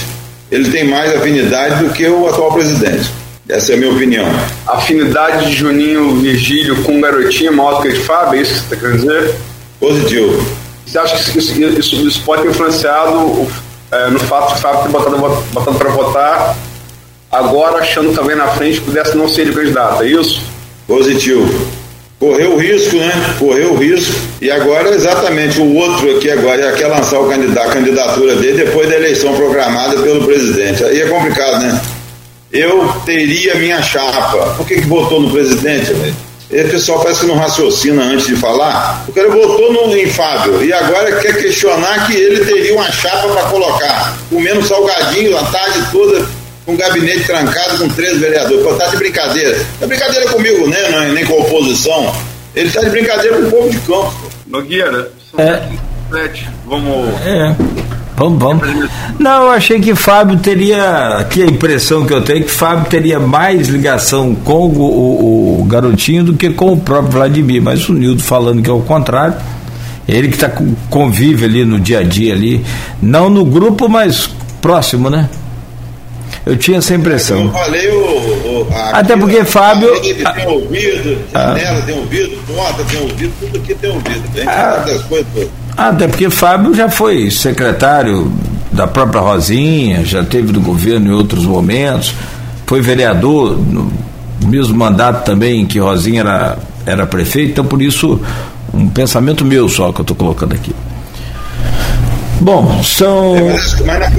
[0.51, 3.11] ele tem mais afinidade do que o atual presidente.
[3.49, 4.27] Essa é a minha opinião.
[4.67, 8.59] Afinidade de Juninho Virgílio com é maior do que a de Fábio, é isso que
[8.59, 9.35] você está querendo dizer?
[9.79, 10.55] Positivo.
[10.85, 13.47] Você acha que isso, isso, isso pode ter influenciado
[13.91, 15.17] é, no fato de Fábio ter botado,
[15.51, 16.55] botado para votar,
[17.31, 20.43] agora achando que na frente pudesse não ser candidato, é isso?
[20.85, 21.82] Positivo.
[22.23, 23.35] Correu o risco, né?
[23.37, 24.15] Correu o risco.
[24.41, 28.63] E agora, exatamente, o outro aqui agora já quer lançar o candidato, a candidatura dele
[28.63, 30.85] depois da eleição programada pelo presidente.
[30.85, 31.81] Aí é complicado, né?
[32.49, 34.53] Eu teria minha chapa.
[34.55, 36.15] Por que, que votou no presidente, velho?
[36.49, 39.03] Esse pessoal parece que não raciocina antes de falar.
[39.05, 43.27] O cara votou no, em Fábio e agora quer questionar que ele teria uma chapa
[43.27, 46.25] para colocar, comendo salgadinho a tarde toda,
[46.65, 48.63] com o gabinete trancado com três vereadores.
[48.63, 49.57] Pô, tá de brincadeira.
[49.79, 50.89] Não é brincadeira comigo, né?
[50.89, 52.15] Não, é nem com a oposição.
[52.55, 54.13] Ele tá de brincadeira com o povo de campo.
[54.47, 55.61] Nogueira, é.
[56.67, 57.21] Vamos.
[57.25, 57.55] É.
[58.15, 58.89] Vamos, vamos.
[59.17, 61.17] Não, eu achei que Fábio teria.
[61.17, 65.61] Aqui a impressão que eu tenho é que Fábio teria mais ligação com o, o,
[65.61, 67.61] o garotinho do que com o próprio Vladimir.
[67.61, 69.35] Mas o Nildo falando que é o contrário.
[70.07, 70.51] Ele que tá,
[70.89, 72.63] convive ali no dia a dia ali.
[73.01, 74.29] Não no grupo, mas
[74.61, 75.27] próximo, né?
[76.45, 77.45] Eu tinha essa impressão.
[77.45, 77.95] Eu falei o.
[77.95, 79.93] o Até porque Fábio.
[79.93, 84.33] A tem ouvido, janela ah, tem ouvido, porta tem ouvido, tudo aqui tem ouvido.
[84.33, 85.49] Tem ah, coisas todas.
[85.75, 88.31] Até porque Fábio já foi secretário
[88.71, 92.13] da própria Rosinha, já teve do governo em outros momentos,
[92.65, 93.91] foi vereador no
[94.45, 98.19] mesmo mandato também que Rosinha era, era prefeito, então por isso
[98.73, 100.73] um pensamento meu só que eu estou colocando aqui.
[102.41, 103.35] Bom, são.
[103.35, 104.09] É, mas, mas, na,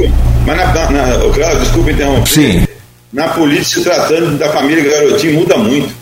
[0.47, 2.29] mas na, na, desculpa interromper.
[2.29, 2.67] Sim.
[3.13, 5.95] Na política, se tratando da família Garotinho, muda muito.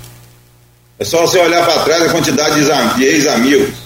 [0.98, 2.54] É só você olhar para trás a quantidade
[2.96, 3.82] de ex-amigos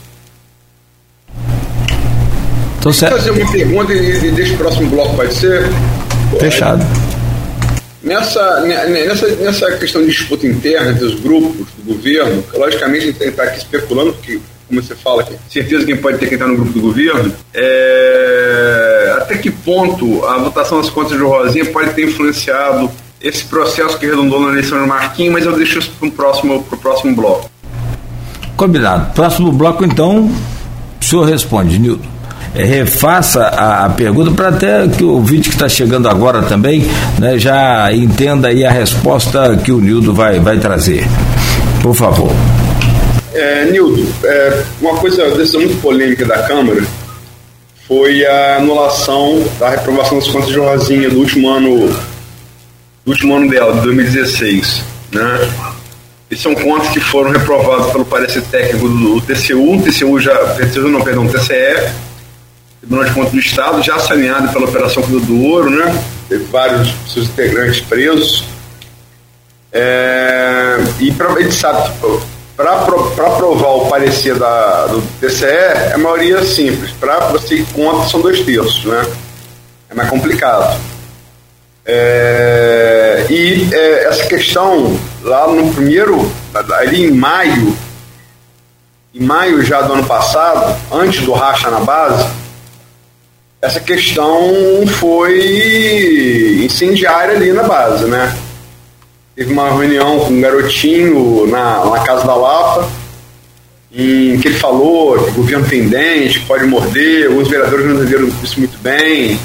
[2.86, 3.16] Tô certo.
[3.16, 5.64] fazer uma pergunta e, e deixa o próximo bloco, pode ser?
[6.38, 6.86] Fechado.
[8.00, 13.24] Nessa, nessa, nessa questão de disputa interna entre os grupos do governo, logicamente a gente
[13.24, 16.56] está aqui especulando, porque, como você fala, que certeza quem pode ter quem está no
[16.56, 22.06] grupo do governo, é, até que ponto a votação das contas de Rosinha pode ter
[22.06, 26.12] influenciado esse processo que redundou na eleição do Marquinhos, mas eu deixo isso para o
[26.12, 27.50] próximo, próximo bloco.
[28.56, 29.12] Combinado.
[29.12, 30.30] Próximo bloco, então,
[31.00, 32.16] o senhor responde, Nilton.
[32.54, 36.88] É, refaça a, a pergunta para até que o vídeo que está chegando agora também
[37.18, 41.06] né, já entenda aí a resposta que o Nildo vai, vai trazer.
[41.82, 42.32] Por favor.
[43.36, 46.82] É, Nildo, é, uma coisa decisão muito polêmica da Câmara
[47.86, 51.88] foi a anulação da reprovação das contas de Rosinha do último ano
[53.04, 54.82] do último ano dela, de 2016.
[55.12, 55.52] Né?
[56.30, 61.02] Esses são contas que foram reprovados pelo parecer técnico do TCU, TCU já, TCU não,
[61.02, 61.92] perdão, TCE,
[62.80, 66.02] Tribunal de Contas do Estado, já saneado pela Operação Cruz do Ouro, né?
[66.28, 68.44] Teve vários seus integrantes presos.
[69.70, 72.00] É, e pra, gente sabe que
[72.56, 76.90] para aprovar o parecer da, do TCE, a maioria é simples.
[76.92, 79.06] Para você ir contra, são dois terços, né?
[79.90, 80.80] É mais complicado.
[81.84, 86.32] É, e é, essa questão, lá no primeiro,
[86.72, 87.76] ali em maio,
[89.14, 92.26] em maio já do ano passado, antes do racha na base,
[93.60, 98.34] essa questão foi incendiária ali na base, né?
[99.36, 102.88] Teve uma reunião com um garotinho na, na Casa da Lapa,
[103.92, 108.28] em que ele falou que o governo tem dente, pode morder, alguns vereadores não entenderam
[108.42, 109.38] isso muito bem.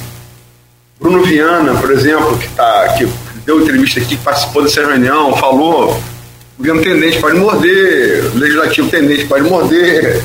[0.97, 3.05] Bruno Viana, por exemplo, que, tá, que
[3.45, 8.37] deu entrevista aqui, que participou dessa reunião, falou: o governo tem dente, pode morder, o
[8.37, 10.21] legislativo tem dente, pode morder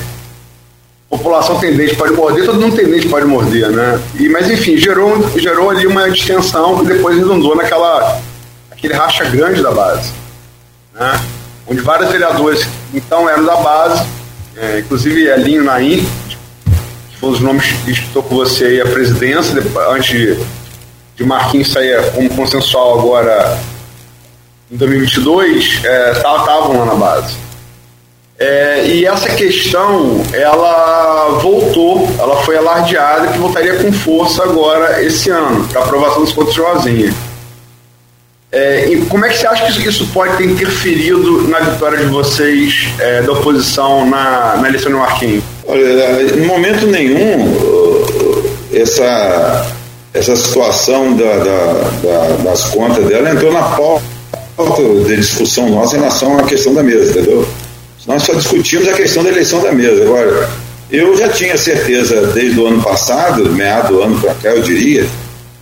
[1.08, 4.00] população tendente pode morder, todo mundo tendente pode morder, né?
[4.18, 8.20] E, mas enfim, gerou, gerou ali uma distensão que depois redundou naquela
[8.76, 10.12] aquele racha grande da base,
[10.94, 11.20] né?
[11.66, 14.06] Onde vários vereadores então eram da base,
[14.56, 16.06] é, inclusive Elinho Naim,
[17.10, 20.38] que foi os nomes que disputou com você aí a presidência, depois, antes de,
[21.16, 23.58] de Marquinhos sair como consensual agora
[24.70, 25.80] em 2022,
[26.14, 27.46] estavam é, lá na base.
[28.38, 35.30] É, e essa questão, ela voltou, ela foi alardeada que voltaria com força agora esse
[35.30, 37.14] ano, para aprovação dos contos de Rosinha.
[38.52, 42.06] É, e como é que você acha que isso pode ter interferido na vitória de
[42.06, 45.42] vocês é, da oposição na, na eleição do Marquinhos?
[45.66, 47.52] Olha, em momento nenhum,
[48.72, 49.66] essa,
[50.14, 54.02] essa situação da, da, da, das contas dela entrou na pauta
[55.06, 57.46] de discussão nossa em relação à questão da mesa, entendeu?
[58.06, 60.02] Nós só discutimos a questão da eleição da mesa.
[60.04, 60.48] Agora,
[60.90, 65.04] eu já tinha certeza desde o ano passado, meado do ano para cá, eu diria,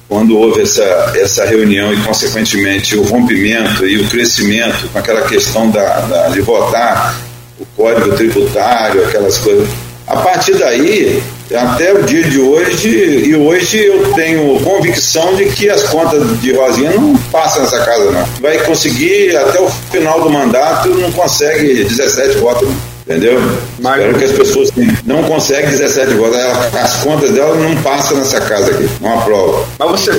[0.09, 5.71] quando houve essa, essa reunião e, consequentemente, o rompimento e o crescimento com aquela questão
[5.71, 7.19] da, da de votar
[7.59, 9.69] o código tributário, aquelas coisas.
[10.07, 15.71] A partir daí, até o dia de hoje, e hoje eu tenho convicção de que
[15.71, 18.25] as contas de Rosinha não passam nessa casa, não.
[18.41, 22.69] Vai conseguir até o final do mandato, não consegue 17 votos.
[23.07, 23.39] Entendeu?
[23.81, 24.71] Mas, Espero que as pessoas
[25.05, 26.37] não conseguem 17 votos.
[26.39, 29.67] As contas dela não passam nessa casa aqui, não aprova.
[29.79, 30.13] Mas você,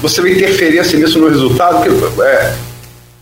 [0.00, 1.82] você vai interferência nisso no resultado?
[1.82, 2.54] Que, é,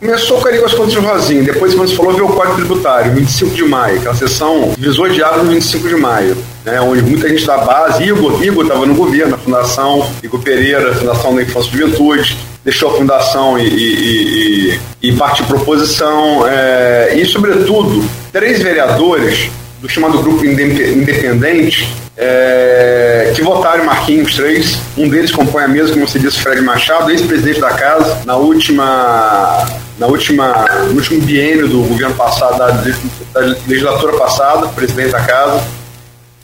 [0.01, 3.55] Começou com as contas de Rosinha, depois, quando você falou, veio o Código Tributário, 25
[3.55, 7.47] de maio, aquela sessão divisor de águas no 25 de maio, né, onde muita gente
[7.47, 12.37] da base, Igor, estava no governo, a Fundação, Igor Pereira, Fundação da Infância e Juventude,
[12.65, 19.51] deixou a fundação e, e, e, e partiu proposição, é, e, sobretudo, três vereadores
[19.81, 24.77] do chamado Grupo Independente é, que votaram Marquinhos, três.
[24.97, 29.67] Um deles compõe a mesa, como você disse, Fred Machado, ex-presidente da casa, na última,
[29.99, 35.63] na última, no último biênio do governo passado, da legislatura passada, presidente da casa.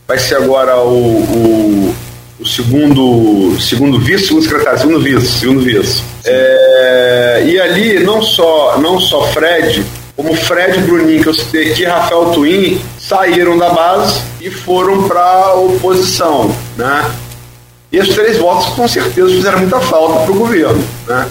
[0.07, 1.95] Vai ser agora o, o,
[2.39, 6.03] o segundo, segundo vice, segundo secretário, segundo vice, segundo vice.
[6.25, 9.85] É, e ali não só, não só Fred,
[10.15, 15.55] como Fred Bruninho, que eu citei aqui, Rafael Twin, saíram da base e foram para
[15.55, 17.11] oposição, né?
[17.91, 21.29] E esses três votos com certeza fizeram muita falta para o governo, né?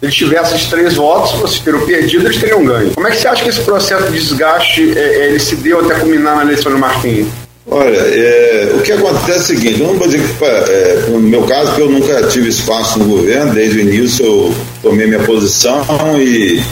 [0.00, 2.92] Se eles tivessem esses três votos, vocês teriam perdido, eles teriam ganho.
[2.92, 5.80] Como é que você acha que esse processo de desgaste é, é ele se deu
[5.80, 7.28] até culminar na eleição do Marquinhos?
[7.70, 11.82] Olha, é, o que acontece é o seguinte, dizer que, é, no meu caso, que
[11.82, 15.84] eu nunca tive espaço no governo, desde o início eu tomei minha posição
[16.18, 16.62] e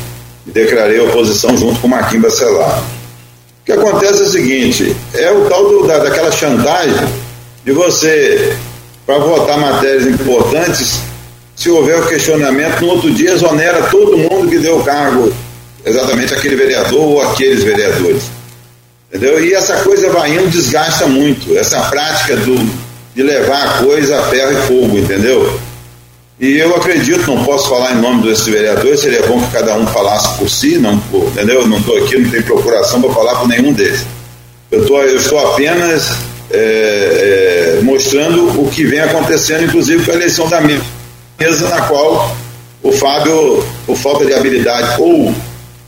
[0.46, 2.78] declarei oposição junto com o Marquinhos Bacelar.
[2.78, 7.06] O que acontece é o seguinte, é o tal do, da, daquela chantagem
[7.62, 8.56] de você,
[9.04, 11.00] para votar matérias importantes,
[11.54, 15.30] se houver o questionamento, no outro dia exonera todo mundo que deu cargo,
[15.84, 18.35] exatamente aquele vereador ou aqueles vereadores.
[19.08, 19.44] Entendeu?
[19.44, 22.56] E essa coisa vai indo, desgasta muito, essa prática do,
[23.14, 25.58] de levar a coisa a ferro e fogo, entendeu?
[26.38, 29.86] E eu acredito, não posso falar em nome desses vereadores, seria bom que cada um
[29.86, 31.66] falasse por si, não, entendeu?
[31.66, 34.04] Não estou aqui, não tem procuração para falar por nenhum deles.
[34.70, 36.10] Eu, tô, estou apenas
[36.50, 42.36] é, é, mostrando o que vem acontecendo, inclusive com a eleição da mesa, na qual
[42.82, 45.34] o Fábio, por falta de habilidade ou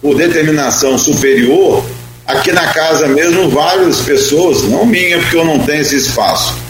[0.01, 1.85] por determinação superior,
[2.29, 6.69] aqui na casa mesmo, várias pessoas, não minha, porque eu não tenho esse espaço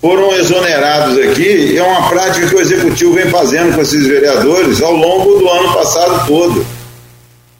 [0.00, 4.94] foram exonerados aqui, é uma prática que o executivo vem fazendo com esses vereadores ao
[4.94, 6.64] longo do ano passado todo.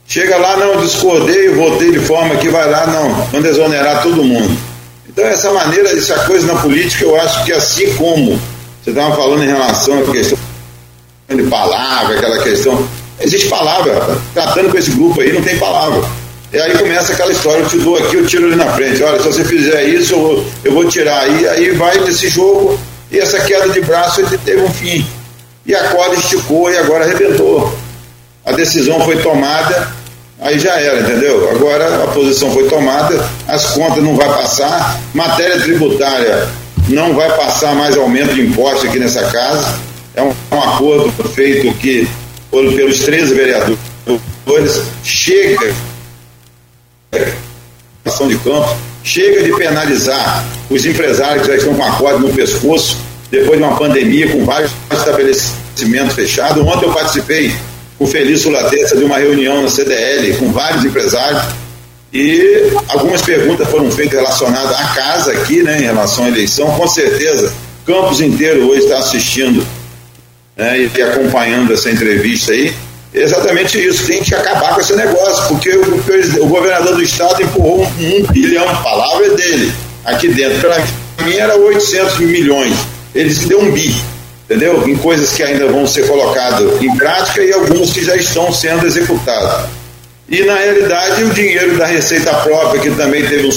[0.06, 4.56] Chega lá, não, discordei, votei de forma que vai lá, não, quando exonerar todo mundo.
[5.08, 8.40] Então, essa maneira, essa coisa na política, eu acho que assim como
[8.82, 10.38] você estava falando em relação à questão
[11.28, 12.88] de palavra, aquela questão.
[13.20, 16.08] Existe palavra, tratando com esse grupo aí, não tem palavra.
[16.50, 19.02] E aí começa aquela história, eu te dou aqui, eu tiro ali na frente.
[19.02, 21.20] Olha, se você fizer isso, eu vou, eu vou tirar.
[21.20, 22.78] aí aí vai desse jogo
[23.10, 25.06] e essa queda de braço ele teve um fim.
[25.66, 27.76] E a corda esticou e agora arrebentou.
[28.46, 29.92] A decisão foi tomada,
[30.40, 31.50] aí já era, entendeu?
[31.50, 36.48] Agora a posição foi tomada, as contas não vai passar, matéria tributária
[36.88, 39.78] não vai passar mais aumento de impostos aqui nessa casa.
[40.14, 42.08] É um, um acordo feito que
[42.50, 45.74] pelos 13 vereadores chega
[48.04, 52.32] ação de campo, chega de penalizar os empresários que já estão com a corda no
[52.32, 52.98] pescoço,
[53.30, 56.62] depois de uma pandemia, com vários estabelecimentos fechados.
[56.62, 57.54] Ontem eu participei
[57.98, 61.42] com Felício Latessa de uma reunião na CDL com vários empresários
[62.12, 66.70] e algumas perguntas foram feitas relacionadas à casa aqui, né, em relação à eleição.
[66.70, 67.52] Com certeza,
[67.84, 69.66] Campos inteiro hoje está assistindo
[70.56, 72.74] né, e acompanhando essa entrevista aí
[73.12, 77.82] exatamente isso, tem que acabar com esse negócio, porque o, o governador do estado empurrou
[77.82, 79.72] um, um bilhão, palavra dele,
[80.04, 80.68] aqui dentro.
[81.16, 82.74] Para mim era 800 milhões,
[83.14, 83.94] ele se deu um bi,
[84.44, 84.86] entendeu?
[84.86, 88.86] Em coisas que ainda vão ser colocadas em prática e alguns que já estão sendo
[88.86, 89.68] executados.
[90.28, 93.52] E na realidade o dinheiro da receita própria, que também teve um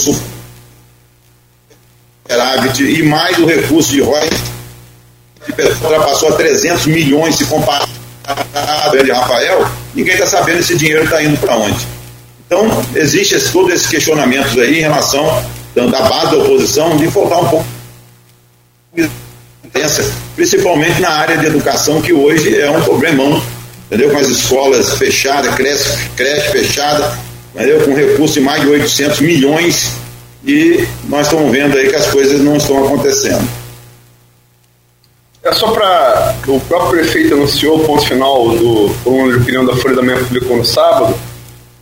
[2.23, 4.39] superávit, e mais o recurso de royalties,
[5.81, 7.45] ultrapassou a 300 milhões se
[8.91, 11.87] comparado de Rafael, ninguém está sabendo esse dinheiro está indo para onde.
[12.45, 17.41] Então, existe esse, todos esses questionamentos aí em relação da base da oposição de faltar
[17.41, 17.65] um pouco
[19.63, 20.03] intensa,
[20.35, 23.41] principalmente na área de educação, que hoje é um problemão,
[23.87, 24.09] entendeu?
[24.11, 27.17] Com as escolas fechadas, creche, creche fechada,
[27.55, 27.81] entendeu?
[27.85, 29.91] Com recurso de mais de 800 milhões
[30.45, 33.47] e nós estamos vendo aí que as coisas não estão acontecendo.
[35.43, 36.35] É só para.
[36.47, 40.19] O próprio prefeito anunciou o ponto final do coluna de opinião da Folha da Manhã
[40.19, 41.15] publicou no sábado.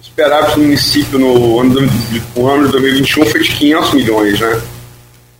[0.02, 1.92] O superávit do município no ano,
[2.36, 4.62] no ano de 2021 foi de 500 milhões, né?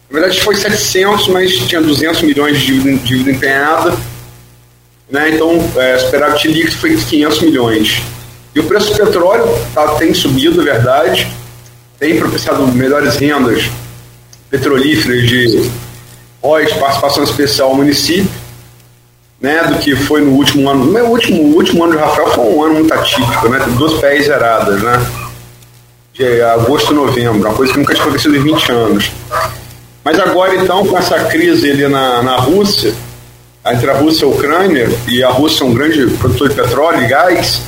[0.10, 3.96] Na verdade foi 700, mas tinha 200 milhões de dívida, dívida empenhada.
[5.10, 5.30] Né?
[5.30, 8.02] Então, é, superávit líquido foi de 500 milhões.
[8.54, 11.28] E o preço do petróleo tá, tem subido, é verdade.
[11.98, 13.70] Tem propiciado melhores rendas
[14.50, 15.70] petrolíferas de
[16.42, 18.30] pós participação especial ao município,
[19.40, 20.86] né, do que foi no último ano.
[20.86, 24.26] O último, o último ano de Rafael foi um ano muito atípico, né, duas pés
[24.26, 25.06] zeradas, né,
[26.14, 29.12] de agosto e novembro, uma coisa que nunca tinha acontecido em 20 anos.
[30.04, 32.94] Mas agora, então, com essa crise ali na, na Rússia,
[33.66, 37.04] entre a Rússia e a Ucrânia, e a Rússia é um grande produtor de petróleo
[37.04, 37.62] e gás,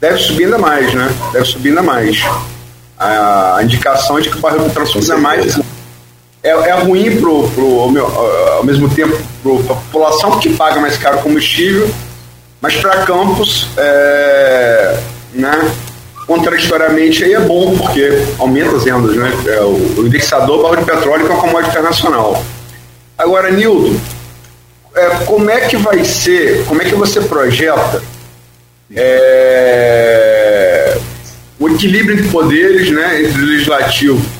[0.00, 1.10] deve subir ainda mais, né?
[1.32, 2.22] Deve subir ainda mais.
[2.98, 5.58] A, indicação é de que o barril de petróleo ainda mais
[6.42, 10.96] é, é ruim pro, pro, ao, ao mesmo tempo para a população que paga mais
[10.96, 11.90] caro combustível,
[12.60, 14.98] mas para Campos, é,
[15.34, 15.72] né,
[16.26, 19.32] contraditoriamente, aí é bom, porque aumenta as rendas, né?
[19.46, 22.42] É, o, o indexador barro de petróleo que é uma commodity internacional.
[23.18, 23.98] Agora, Nildo,
[24.94, 28.02] é, como é que vai ser, como é que você projeta
[28.94, 30.96] é,
[31.58, 34.39] o equilíbrio entre poderes, né, entre legislativo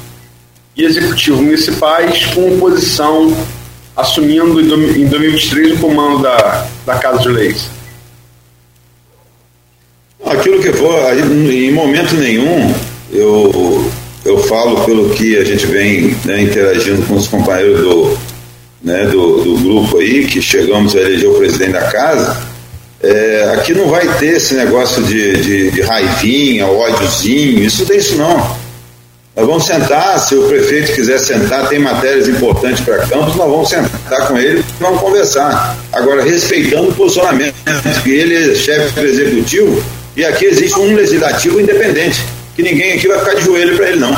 [0.76, 3.36] e executivo municipais, com oposição
[3.96, 7.68] assumindo em 2023 o comando da, da Casa de Leis?
[10.24, 12.72] Aquilo que for, em momento nenhum,
[13.12, 13.90] eu,
[14.24, 18.18] eu falo pelo que a gente vem né, interagindo com os companheiros do,
[18.82, 22.48] né, do, do, grupo aí, que chegamos a eleger o presidente da casa,
[23.02, 28.16] é, aqui não vai ter esse negócio de, de, de raivinha, ódiozinho, isso tem isso
[28.16, 28.59] não.
[29.40, 33.70] Nós vamos sentar, se o prefeito quiser sentar, tem matérias importantes para Campos, nós vamos
[33.70, 35.78] sentar com ele e vamos conversar.
[35.90, 37.54] Agora, respeitando o posicionamento,
[38.04, 39.82] que ele é chefe do executivo
[40.14, 42.22] e aqui existe um legislativo independente,
[42.54, 44.14] que ninguém aqui vai ficar de joelho para ele, não.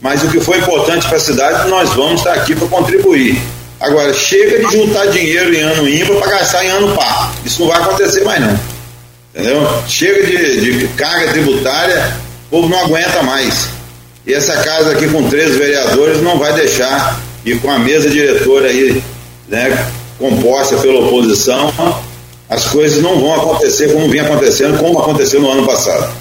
[0.00, 3.38] Mas o que foi importante para a cidade, nós vamos estar aqui para contribuir.
[3.78, 7.34] Agora, chega de juntar dinheiro em ano ímpar para gastar em ano par.
[7.44, 8.58] Isso não vai acontecer mais, não.
[9.34, 9.82] Entendeu?
[9.86, 12.16] Chega de, de carga tributária,
[12.46, 13.81] o povo não aguenta mais.
[14.26, 18.68] E essa casa aqui com três vereadores não vai deixar, e com a mesa diretora
[18.68, 19.02] aí,
[19.48, 21.72] né, composta pela oposição,
[22.48, 26.12] as coisas não vão acontecer como vinha acontecendo, como aconteceu no ano passado.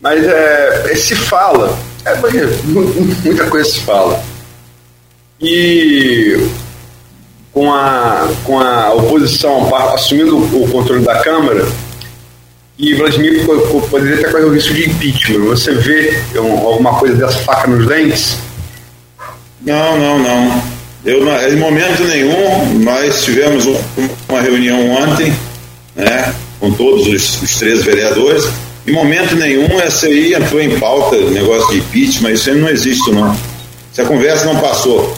[0.00, 2.16] Mas é, se fala, é,
[2.64, 4.20] muita coisa se fala.
[5.40, 6.48] E
[7.52, 11.64] com a, com a oposição assumindo o controle da Câmara,
[12.80, 13.44] e Vladimir
[13.90, 15.40] poderia até correr o risco de impeachment.
[15.40, 18.38] Você vê alguma coisa dessa faca nos dentes?
[19.60, 20.62] Não, não, não.
[21.04, 21.22] Eu,
[21.52, 23.66] em momento nenhum, nós tivemos
[24.26, 25.30] uma reunião ontem,
[25.94, 28.48] né, com todos os, os três vereadores.
[28.86, 33.10] Em momento nenhum, essa aí entrou em pauta, negócio de impeachment, isso aí não existe,
[33.10, 33.36] não.
[33.92, 35.14] Essa conversa não passou.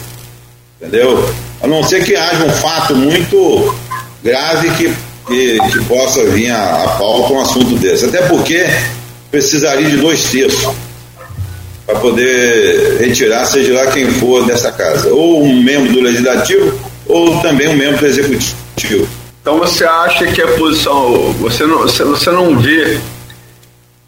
[0.81, 1.33] Entendeu?
[1.63, 3.73] A não ser que haja um fato muito
[4.21, 4.93] grave que
[5.27, 8.05] que, que possa vir a, a pauta um assunto desse.
[8.05, 8.65] Até porque
[9.31, 10.75] precisaria de dois terços
[11.87, 17.41] para poder retirar, seja lá quem for dessa casa, ou um membro do legislativo, ou
[17.41, 19.09] também um membro do executivo.
[19.41, 23.01] Então você acha que a posição, você não, você não vê,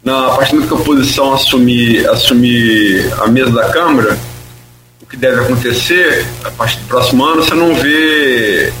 [0.03, 4.17] na partir do que a oposição assumir, assumir a mesa da Câmara,
[5.01, 8.71] o que deve acontecer a partir do próximo ano, você não vê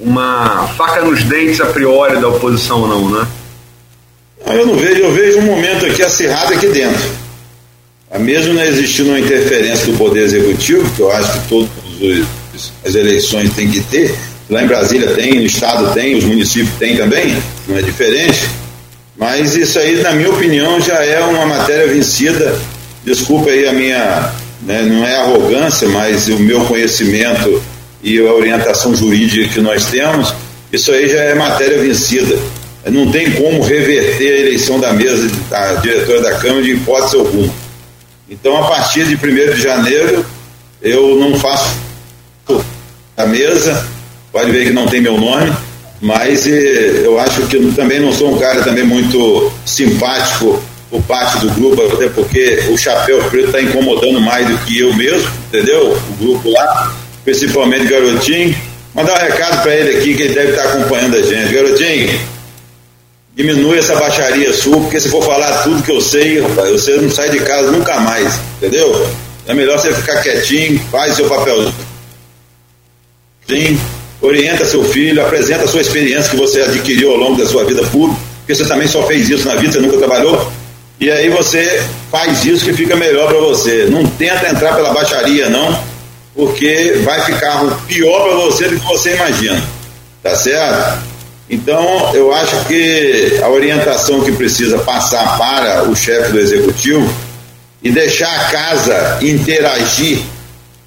[0.00, 3.26] uma faca nos dentes a priori da oposição, não, né?
[4.46, 7.20] Eu não vejo, eu vejo um momento aqui acirrado aqui dentro.
[8.18, 11.70] Mesmo não existindo uma interferência do Poder Executivo, que eu acho que todas
[12.84, 14.14] as eleições têm que ter,
[14.48, 18.48] lá em Brasília tem, no Estado tem, os municípios têm também, não é diferente.
[19.16, 22.58] Mas isso aí, na minha opinião, já é uma matéria vencida.
[23.04, 24.32] Desculpa aí a minha,
[24.62, 27.62] né, não é arrogância, mas o meu conhecimento
[28.02, 30.32] e a orientação jurídica que nós temos,
[30.72, 32.38] isso aí já é matéria vencida.
[32.86, 37.52] Não tem como reverter a eleição da mesa, da diretora da Câmara, de hipótese alguma.
[38.28, 40.24] Então, a partir de 1 de janeiro,
[40.80, 41.76] eu não faço
[43.16, 43.86] a mesa,
[44.32, 45.52] pode ver que não tem meu nome,
[46.00, 51.38] mas eh, eu acho que também não sou um cara também muito simpático por parte
[51.38, 55.92] do grupo, até porque o chapéu preto está incomodando mais do que eu mesmo, entendeu?
[55.92, 58.54] O grupo lá principalmente Garotinho.
[58.94, 61.52] Mandar um recado para ele aqui, que ele deve estar acompanhando a gente.
[61.52, 62.20] Garotinho,
[63.34, 67.30] diminui essa baixaria sua, porque se for falar tudo que eu sei, você não sai
[67.30, 69.08] de casa nunca mais, entendeu?
[69.46, 71.72] É melhor você ficar quietinho, faz seu papelzinho,
[74.20, 77.82] orienta seu filho, apresenta a sua experiência que você adquiriu ao longo da sua vida
[77.84, 80.52] pública, porque você também só fez isso na vida, você nunca trabalhou.
[80.98, 83.86] E aí você faz isso que fica melhor para você.
[83.86, 85.89] Não tenta entrar pela baixaria, não
[86.34, 89.62] porque vai ficar pior para você do que você imagina.
[90.22, 91.02] Tá certo?
[91.48, 97.12] Então, eu acho que a orientação que precisa passar para o chefe do executivo
[97.82, 100.20] e deixar a casa interagir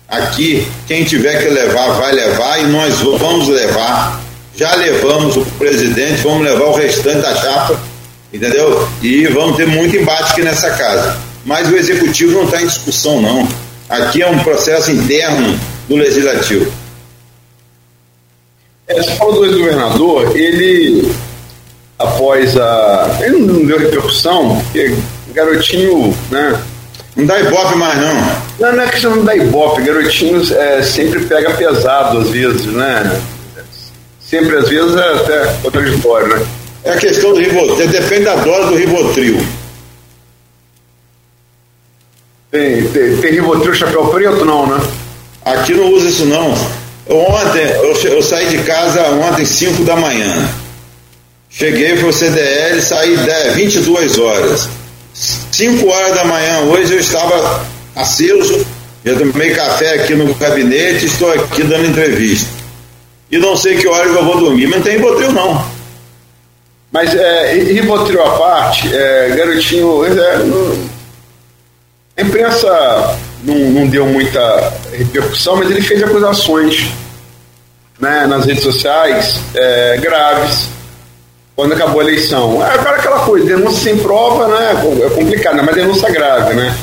[0.08, 4.22] aqui, quem tiver que levar, vai levar e nós vamos levar.
[4.56, 7.80] Já levamos o presidente, vamos levar o restante da chapa,
[8.32, 8.88] entendeu?
[9.02, 11.18] E vamos ter muito embate aqui nessa casa.
[11.44, 13.48] Mas o executivo não está em discussão, não.
[13.94, 16.72] Aqui é um processo interno do legislativo.
[18.88, 21.14] É, você falou do ex-governador, ele,
[22.00, 23.20] após a.
[23.22, 24.96] Ele não deu repercussão, porque
[25.32, 26.60] garotinho, né?
[27.16, 28.16] Não dá ibope mais, não.
[28.60, 29.84] Não, não é questão não dá ibope.
[29.84, 33.22] Garotinhos é, sempre pega pesado, às vezes, né?
[34.20, 36.44] Sempre, às vezes, é até contraditório, né?
[36.84, 39.38] É a questão do Rivotril, depende da dose do Rivotril.
[42.54, 44.80] Tem, tem, tem Rivotril chapéu preto, não, né?
[45.44, 46.52] Aqui não usa isso, não.
[47.10, 50.48] Ontem, eu, eu saí de casa ontem, 5 da manhã.
[51.50, 54.70] Cheguei para o CDL, saí 10, 22 horas.
[55.52, 58.64] 5 horas da manhã, hoje eu estava aceso,
[59.04, 62.52] já tomei café aqui no gabinete, estou aqui dando entrevista.
[63.32, 65.66] E não sei que hora eu vou dormir, mas não tem Rivotril não.
[66.92, 70.93] Mas é, Rivotril à parte, é, garotinho, é, não,
[72.16, 76.88] a imprensa não, não, deu muita repercussão, mas ele fez acusações
[78.00, 80.70] né, nas redes sociais é, graves
[81.56, 82.64] quando acabou a eleição.
[82.64, 84.72] É agora aquela coisa, denúncia sem prova, né?
[85.06, 86.76] É complicado, né, mas denúncia grave, né?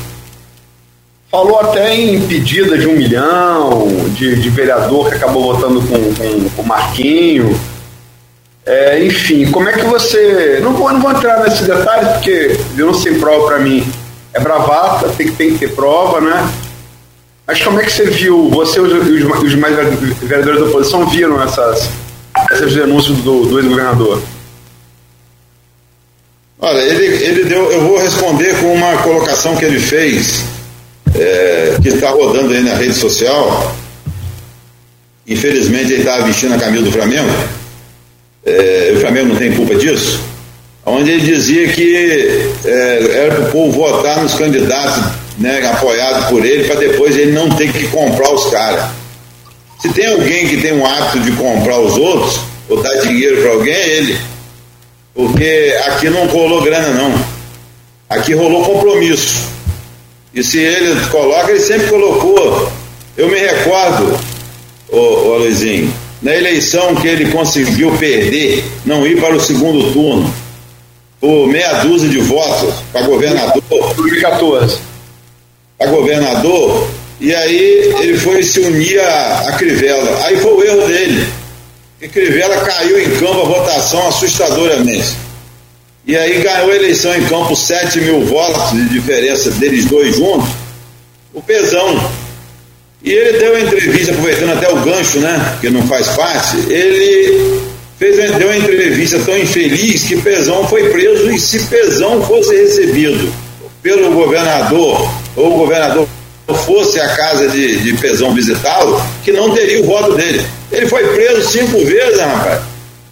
[1.31, 6.62] Falou até em pedida de um milhão, de, de vereador que acabou votando com, com
[6.64, 7.59] Marquinho.
[8.66, 10.59] É, enfim, como é que você.
[10.61, 13.89] Não vou, não vou entrar nesses detalhes, porque denúncia sem prova para mim
[14.33, 16.51] é bravata, tem que, tem que ter prova, né?
[17.47, 19.74] Mas como é que você viu, você e os, os, mais
[20.22, 21.89] vereadores da oposição viram essas,
[22.51, 24.22] essas denúncias do, do ex-governador?
[26.61, 30.45] Olha, ele, ele deu, eu vou responder com uma colocação que ele fez,
[31.14, 33.74] é, que está rodando aí na rede social.
[35.26, 37.31] Infelizmente ele estava vestindo a camisa do Flamengo.
[38.45, 40.20] É, o Flamengo não tem culpa disso.
[40.85, 41.97] Onde ele dizia que
[42.64, 47.33] é, era para o povo votar nos candidatos né, apoiados por ele, para depois ele
[47.33, 48.91] não ter que comprar os caras.
[49.81, 53.53] Se tem alguém que tem um hábito de comprar os outros, ou dar dinheiro para
[53.53, 54.18] alguém, é ele.
[55.14, 57.12] Porque aqui não rolou grana, não.
[58.09, 59.49] Aqui rolou compromisso.
[60.33, 62.70] E se ele coloca, ele sempre colocou.
[63.16, 64.18] Eu me recordo,
[64.89, 70.33] ô, ô Luizinho, na eleição que ele conseguiu perder, não ir para o segundo turno,
[71.21, 73.62] por meia dúzia de votos para governador.
[73.68, 74.79] 2014.
[75.77, 76.89] Para governador,
[77.21, 80.27] e aí ele foi se unir a, a Crivella.
[80.27, 81.41] Aí foi o erro dele
[82.01, 85.14] que Crivella caiu em campo a votação assustadoramente.
[86.07, 90.49] E aí ganhou a eleição em campo 7 mil votos de diferença deles dois juntos,
[91.35, 92.11] o Pezão.
[93.03, 95.59] E ele deu uma entrevista, aproveitando até o gancho, né?
[95.61, 97.61] Que não faz parte, ele
[98.01, 103.30] fez, deu uma entrevista tão infeliz que Pezão foi preso e se Pezão fosse recebido
[103.82, 106.09] pelo governador, ou o governador
[106.64, 110.44] fosse à casa de, de Pezão visitá-lo, que não teria o voto dele.
[110.72, 112.62] Ele foi preso cinco vezes, rapaz.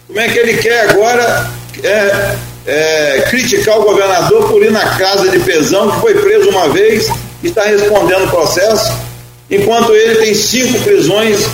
[0.07, 1.51] Como é que ele quer agora
[1.83, 2.35] é,
[2.65, 7.07] é, criticar o governador por ir na casa de Pezão, que foi preso uma vez
[7.43, 8.91] e está respondendo o processo,
[9.49, 11.47] enquanto ele tem cinco prisões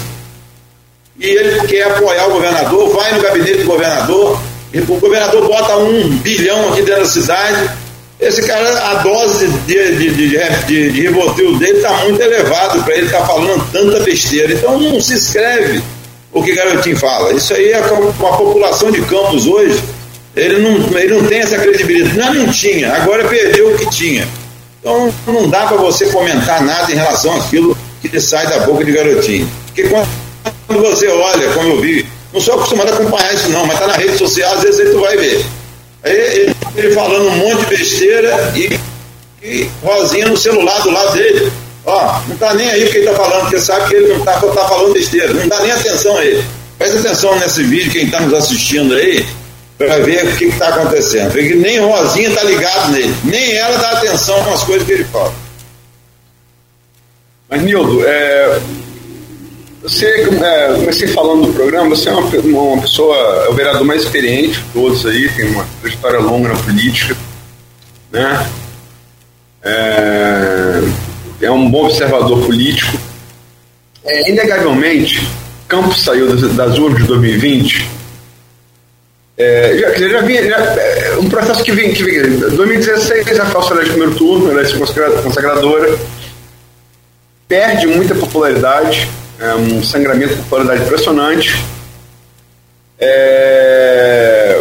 [1.20, 4.40] e ele quer apoiar o governador, vai no gabinete do governador,
[4.74, 7.70] o governador bota um bilhão aqui dentro da cidade.
[8.20, 13.06] Esse cara, a dose de, de, de, de, de dele está muito elevado para ele
[13.06, 14.54] estar tá falando tanta besteira.
[14.54, 15.82] Então não se escreve
[16.34, 17.34] o que Garotinho fala.
[17.34, 19.82] Isso aí é com a população de Campos hoje,
[20.36, 22.18] ele não, ele não tem essa credibilidade.
[22.18, 24.28] Não, não tinha, agora perdeu o que tinha.
[24.82, 28.92] Então não dá para você comentar nada em relação àquilo que sai da boca de
[28.92, 29.50] Garotinho.
[29.68, 30.08] Porque quando
[30.68, 33.94] você olha, como eu vi, não sou acostumado a acompanhar isso não, mas tá na
[33.94, 35.46] rede social, às vezes aí tu vai ver.
[36.04, 38.80] Aí ele, falando um monte de besteira e,
[39.42, 41.52] e Rosinha no celular do lado dele.
[41.86, 44.34] Ó, não tá nem aí porque ele tá falando, porque sabe que ele não tá,
[44.34, 46.44] tá falando besteira, não dá nem atenção a ele.
[46.78, 49.26] Presta atenção nesse vídeo, quem está nos assistindo aí,
[49.78, 51.32] para ver o que está acontecendo.
[51.32, 55.34] Porque nem Rosinha está ligado nele, nem ela dá atenção às coisas que ele fala.
[57.48, 58.60] Mas, Nildo, é,
[59.86, 63.16] você, é, comecei falando do programa, você é uma, uma pessoa,
[63.46, 67.16] é o vereador mais experiente de todos aí, tem uma trajetória longa na política,
[68.12, 68.50] né?
[69.64, 70.82] É,
[71.42, 72.98] é um bom observador político.
[74.04, 75.28] É, inegavelmente,
[75.68, 77.88] Campos saiu das, das urnas de 2020.
[79.38, 83.76] É, já, já vinha já, é, um processo que vem, que vem 2016 a falsa
[83.84, 85.96] de primeiro turno, ela é consagradora,
[87.48, 89.10] perde muita popularidade,
[89.40, 91.56] é um sangramento de popularidade impressionante.
[92.98, 94.58] É,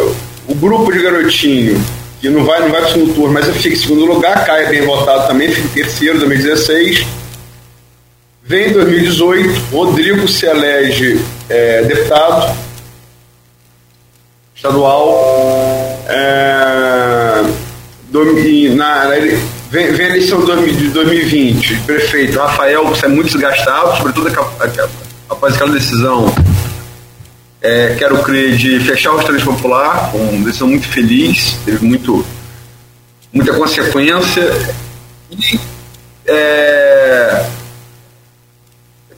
[0.47, 1.81] o grupo de garotinho
[2.19, 4.67] que não vai, não vai para o segundo turno, mas fica em segundo lugar, cai
[4.67, 7.05] bem votado também, fica em terceiro, 2016.
[8.43, 11.19] Vem em 2018, Rodrigo se elege
[11.49, 12.55] é, deputado
[14.55, 16.03] estadual.
[16.07, 17.43] É,
[18.75, 19.39] na, ele
[19.75, 24.31] vem a eleição de 2020, prefeito Rafael, que é muito desgastado, sobretudo
[25.29, 26.33] após aquela decisão,
[27.61, 32.25] é, quero crer, de fechar o restaurante popular, uma decisão muito feliz, teve muito,
[33.33, 34.49] muita consequência.
[35.29, 35.59] E
[36.25, 37.45] é,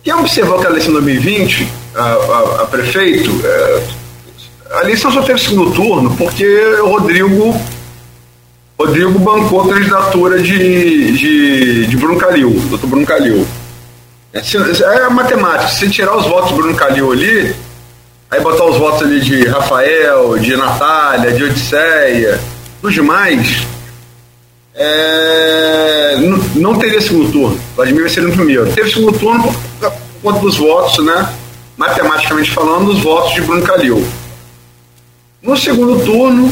[0.04, 3.84] quem observou aquela eleição de 2020, a, a, a prefeito, é,
[4.72, 6.46] a eleição só teve segundo turno porque
[6.82, 7.62] o Rodrigo
[8.78, 13.48] Rodrigo bancou a candidatura de, de, de Bruno Calil, doutor Bruno Calil.
[14.32, 17.56] É, é matemática, se tirar os votos de Bruno Calil ali,
[18.30, 22.40] aí botar os votos ali de Rafael, de Natália, de Odisseia,
[22.80, 23.66] dos demais,
[24.76, 27.60] é, não, não teria segundo turno.
[27.76, 28.72] Vladimir vai ser no primeiro.
[28.74, 31.34] Teve segundo turno por, conta dos votos, né?
[31.76, 34.08] Matematicamente falando, os votos de Bruno Calil.
[35.42, 36.52] No segundo turno,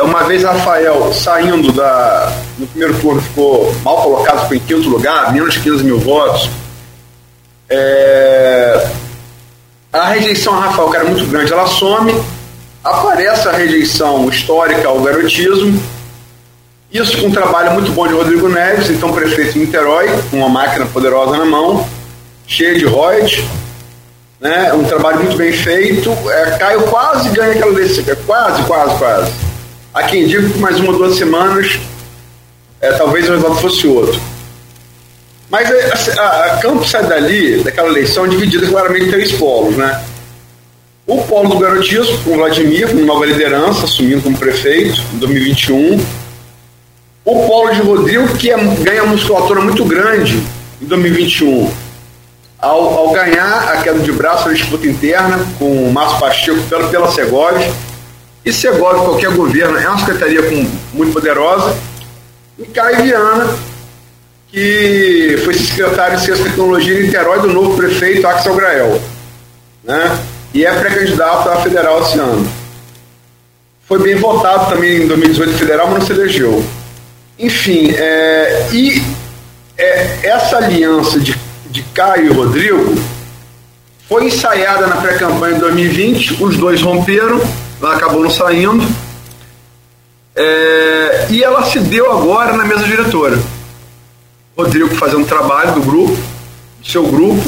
[0.00, 5.32] uma vez Rafael saindo da, no primeiro turno ficou mal colocado, ficou em quinto lugar,
[5.32, 6.48] menos de 15 mil votos.
[7.68, 8.86] É,
[9.92, 12.14] a rejeição a Rafael, que era muito grande, ela some.
[12.82, 15.80] Aparece a rejeição histórica ao garotismo.
[16.90, 20.48] Isso com um trabalho muito bom de Rodrigo Neves, então prefeito de Niterói, com uma
[20.48, 21.86] máquina poderosa na mão,
[22.46, 23.44] cheia de royalties.
[24.40, 26.10] Né, um trabalho muito bem feito.
[26.28, 29.51] É, Caio quase ganha aquela decisão, quase, quase, quase
[29.94, 31.78] Há quem diga que mais uma duas semanas
[32.80, 34.18] é, talvez o resultado fosse outro.
[35.50, 39.76] Mas a, a, a Campos sai dali, daquela eleição, dividida claramente em três polos.
[39.76, 40.02] Né?
[41.06, 46.00] O polo do garotismo, com Vladimir, com nova liderança, assumindo como prefeito em 2021.
[47.24, 50.42] O polo de Rodrigo, que é, ganha musculatura muito grande
[50.80, 51.70] em 2021.
[52.58, 56.88] Ao, ao ganhar a queda de braço na disputa interna com o Márcio Pacheco pela,
[56.88, 57.70] pela Segovia,
[58.44, 61.76] e Segovia, qualquer governo, é uma secretaria com, muito poderosa.
[62.58, 63.56] E Caio Viana,
[64.48, 69.00] que foi secretário de Ciência e Tecnologia em Niterói do novo prefeito Axel Grael.
[69.84, 70.18] Né?
[70.52, 72.46] E é pré-candidato à federal esse ano.
[73.88, 76.64] Foi bem votado também em 2018 federal, mas não se elegeu.
[77.38, 79.02] Enfim, é, e
[79.78, 81.36] é, essa aliança de,
[81.70, 82.94] de Caio e Rodrigo
[84.08, 87.40] foi ensaiada na pré-campanha de 2020, os dois romperam
[87.82, 88.86] ela acabou não saindo.
[90.34, 93.38] É, e ela se deu agora na mesa diretora.
[94.56, 96.16] Rodrigo fazendo trabalho do grupo,
[96.80, 97.42] do seu grupo,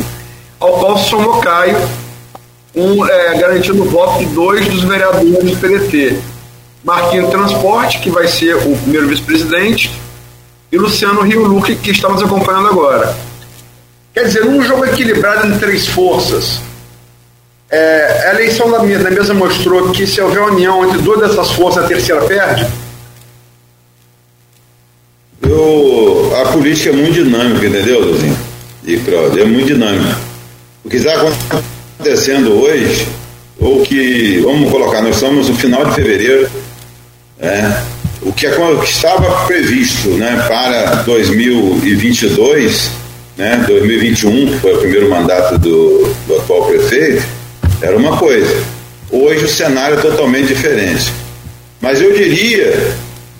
[0.59, 1.77] ao qual somou Caio,
[2.75, 6.19] um, é, garantindo o voto de dois dos vereadores do PDT.
[6.83, 9.91] Marquinhos Transporte, que vai ser o primeiro vice-presidente,
[10.71, 13.17] e Luciano Rio Luque, que estamos acompanhando agora.
[14.13, 16.61] Quer dizer, um jogo equilibrado entre três forças,
[17.75, 21.85] é, a eleição da, da mesa mostrou que se houver união entre duas dessas forças,
[21.85, 22.65] a terceira perde?
[25.43, 28.39] Eu, a política é muito dinâmica, entendeu, Luzinho?
[28.87, 30.17] E é muito dinâmica.
[30.85, 33.09] O que está acontecendo hoje,
[33.59, 36.49] ou que, vamos colocar, nós estamos no final de fevereiro,
[37.41, 37.83] é,
[38.23, 42.91] o que, que estava previsto né, para 2022,
[43.37, 47.25] né, 2021, que foi o primeiro mandato do, do atual prefeito,
[47.81, 48.63] era uma coisa.
[49.11, 51.13] Hoje o cenário é totalmente diferente.
[51.81, 52.95] Mas eu diria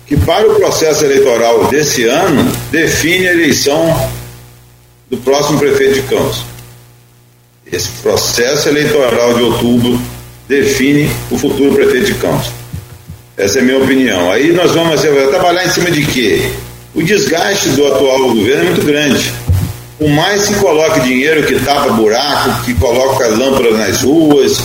[0.07, 4.11] que para o processo eleitoral desse ano, define a eleição
[5.11, 6.45] do próximo prefeito de Campos.
[7.73, 10.01] Esse processo eleitoral de outubro
[10.47, 12.51] define o futuro prefeito de Campos.
[13.37, 14.31] Essa é a minha opinião.
[14.31, 16.51] Aí nós vamos trabalhar em cima de quê?
[16.95, 19.33] O desgaste do atual governo é muito grande
[20.05, 24.61] o mais que coloque dinheiro, que tapa buraco, que coloca lâmpadas nas ruas,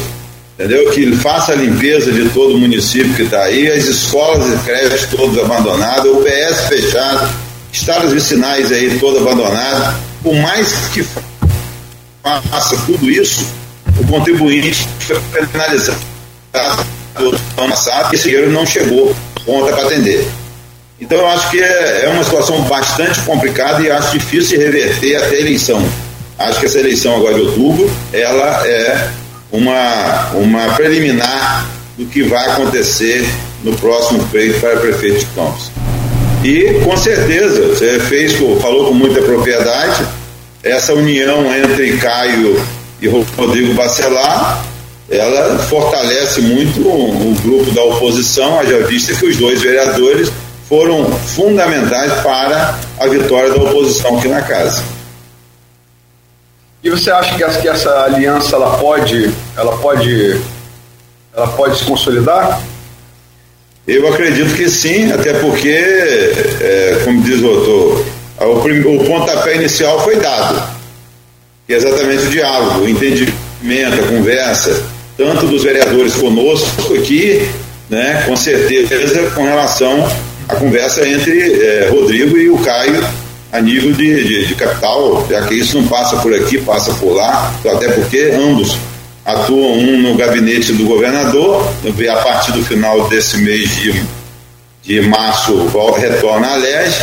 [0.55, 0.91] entendeu?
[0.91, 5.07] Que faça a limpeza de todo o município que está aí, as escolas e creches
[5.09, 7.29] todas abandonadas, o PS fechado,
[7.71, 9.97] estados vicinais aí todo abandonado.
[10.21, 11.07] Por mais que
[12.21, 13.45] faça tudo isso,
[13.97, 15.99] o contribuinte foi penalizado
[17.17, 19.15] no ano passado, esse dinheiro não chegou
[19.45, 20.27] conta para atender.
[21.01, 25.37] Então eu acho que é, é uma situação bastante complicada e acho difícil reverter até
[25.37, 25.83] a eleição.
[26.37, 29.09] Acho que essa eleição agora de outubro, ela é
[29.51, 33.25] uma, uma preliminar do que vai acontecer
[33.63, 35.71] no próximo pleito para prefeito de Campos.
[36.43, 40.05] E com certeza, você fez, falou com muita propriedade,
[40.63, 42.61] essa união entre Caio
[43.01, 44.63] e Rodrigo Bacelar,
[45.09, 50.31] ela fortalece muito o, o grupo da oposição, haja vista que os dois vereadores
[50.70, 54.84] foram fundamentais para a vitória da oposição aqui na casa.
[56.84, 60.39] E você acha que essa, que essa aliança ela pode, ela pode,
[61.36, 62.61] ela pode se consolidar?
[63.88, 65.76] Eu acredito que sim, até porque,
[66.61, 68.05] é, como diz o doutor,
[68.39, 70.61] o, o pontapé inicial foi dado,
[71.65, 74.84] que é exatamente o diálogo, o entendimento, a conversa,
[75.17, 77.49] tanto dos vereadores conosco aqui,
[77.89, 80.07] né, com certeza, com relação
[80.49, 83.05] à conversa entre é, Rodrigo e o Caio
[83.51, 87.13] a nível de, de, de, capital, já que isso não passa por aqui, passa por
[87.13, 88.77] lá, até porque ambos
[89.25, 91.71] atuam um no gabinete do governador,
[92.11, 94.03] a partir do final desse mês de,
[94.83, 96.93] de março retorna à LEG,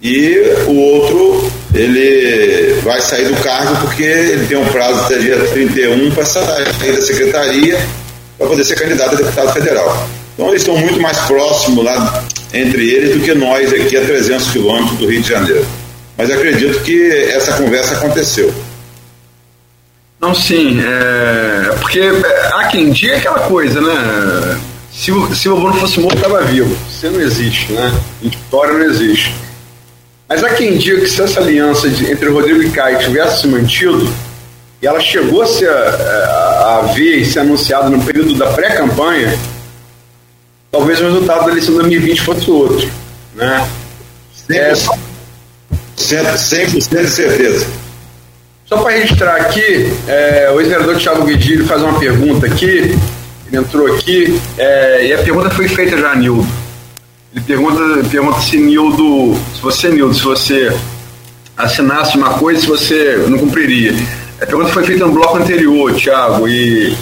[0.00, 0.38] e
[0.68, 6.10] o outro ele vai sair do cargo porque ele tem um prazo até dia 31
[6.12, 7.78] para sair da secretaria
[8.36, 10.08] para poder ser candidato a deputado federal.
[10.38, 12.22] Então eles estão muito mais próximos lá
[12.54, 15.66] entre eles do que nós aqui a 300 quilômetros do Rio de Janeiro.
[16.16, 18.54] Mas acredito que essa conversa aconteceu.
[20.20, 24.60] Não, sim, é, porque é, há quem diga aquela coisa, né?
[24.92, 26.72] Se o, se o Bruno fosse morto, estava vivo.
[26.88, 27.92] Você não existe, né?
[28.22, 29.34] Vitória não existe.
[30.28, 33.48] Mas há quem diga que se essa aliança de, entre Rodrigo e Caio tivesse se
[33.48, 34.08] mantido,
[34.80, 39.36] e ela chegou a ser a, a ver e ser anunciada no período da pré-campanha,
[40.70, 42.88] talvez o resultado da eleição de 2020 fosse outro.
[43.34, 43.68] Né?
[44.48, 44.98] 100%,
[46.12, 47.66] é, 100 de certeza.
[48.66, 52.94] Só para registrar aqui, é, o ex-vereador Thiago Guedilho faz uma pergunta aqui,
[53.46, 56.46] ele entrou aqui, é, e a pergunta foi feita já, Nildo.
[57.34, 60.76] Ele pergunta, pergunta se Nildo, se você, Nildo, se você
[61.56, 63.94] assinasse uma coisa, se você não cumpriria.
[64.40, 66.94] A pergunta foi feita no bloco anterior, Thiago, e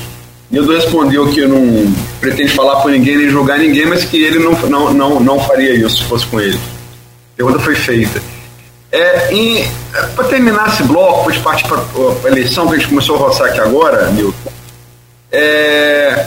[0.51, 4.53] Nildo respondeu que não pretende falar com ninguém nem julgar ninguém, mas que ele não,
[4.53, 6.57] não, não, não faria isso se fosse com ele.
[6.57, 8.23] A pergunta foi feita.
[8.93, 9.69] É,
[10.15, 13.49] para terminar esse bloco, depois partir para a eleição que a gente começou a roçar
[13.49, 14.53] aqui agora, Milton,
[15.33, 16.27] é,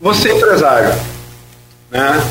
[0.00, 0.92] você é empresário,
[1.90, 2.22] né?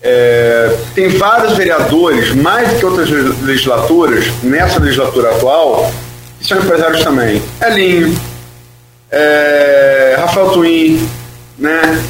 [0.00, 3.08] É, tem vários vereadores, mais do que outras
[3.42, 5.90] legislaturas, nessa legislatura atual,
[6.38, 7.42] que são empresários também.
[7.60, 8.16] Elinho,
[9.10, 11.08] é, Rafael Twin,
[11.58, 12.04] né?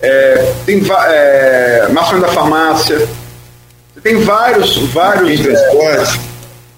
[0.00, 1.88] É, tem é,
[2.20, 3.08] da Farmácia,
[4.02, 5.40] tem vários, vários.
[5.40, 6.20] transporte.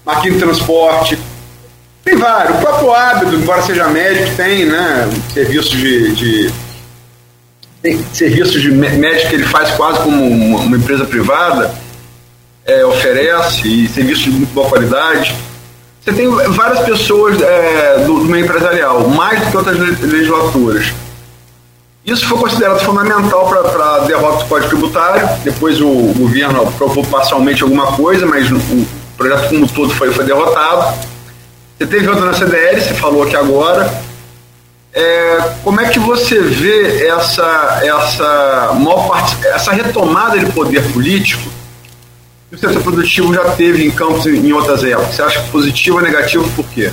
[0.05, 1.19] Marquinhos de transporte.
[2.03, 2.57] Tem vários.
[2.57, 5.09] O próprio hábito, embora seja médico, tem, né?
[5.33, 6.15] Serviços de.
[6.15, 6.53] de
[7.81, 11.73] tem serviços de médico que ele faz quase como uma, uma empresa privada,
[12.63, 15.35] é, oferece, e serviços de muito boa qualidade.
[16.03, 20.91] Você tem várias pessoas é, do, do meio empresarial, mais do que outras legislaturas.
[22.03, 25.29] Isso foi considerado fundamental para a derrota do Código Tributário.
[25.43, 30.97] Depois o governo aprovou parcialmente alguma coisa, mas o projeto como todo foi, foi derrotado.
[31.77, 33.93] Você teve outra na CDL, você falou aqui agora.
[34.93, 39.23] É, como é que você vê essa, essa, maior
[39.53, 41.60] essa retomada de poder político
[42.51, 45.15] o setor produtivo já teve em campos em outras épocas?
[45.15, 46.91] Você acha positivo ou negativo por quê?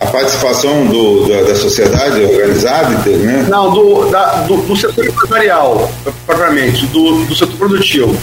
[0.00, 3.46] a participação do, da, da, sociedade organizada, né?
[3.48, 5.90] Não, do, da, do, do, setor empresarial,
[6.26, 8.16] propriamente, do, do setor produtivo.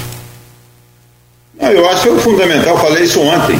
[1.59, 3.59] Não, eu acho que é fundamental, falei isso ontem.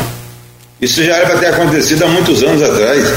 [0.80, 3.08] Isso já era para ter acontecido há muitos anos atrás.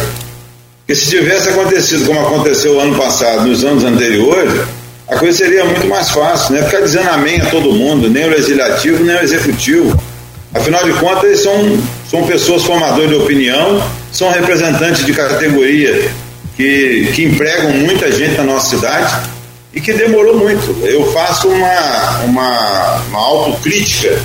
[0.78, 4.60] Porque se tivesse acontecido como aconteceu ano passado, nos anos anteriores,
[5.08, 6.62] a coisa seria muito mais fácil, né?
[6.62, 10.00] Ficar dizendo amém a todo mundo, nem o legislativo, nem o executivo.
[10.54, 11.78] Afinal de contas, eles são,
[12.08, 13.82] são pessoas formadoras de opinião
[14.14, 16.08] são representantes de categoria
[16.56, 19.28] que, que empregam muita gente na nossa cidade
[19.74, 20.86] e que demorou muito.
[20.86, 24.16] Eu faço uma, uma, uma autocrítica,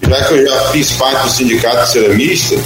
[0.00, 2.56] já que eu já fiz parte do sindicato ceramista,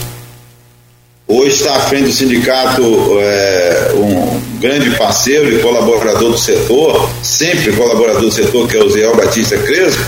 [1.28, 2.82] hoje está à frente do sindicato
[3.20, 8.88] é, um grande parceiro e colaborador do setor, sempre colaborador do setor, que é o
[8.88, 10.02] Zé Batista Crespo,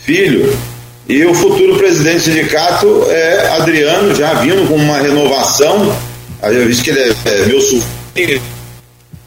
[0.00, 0.52] filho,
[1.08, 5.96] e o futuro presidente do sindicato é Adriano, já vindo com uma renovação.
[6.42, 8.42] Eu visto que ele é, é meu sobrinho,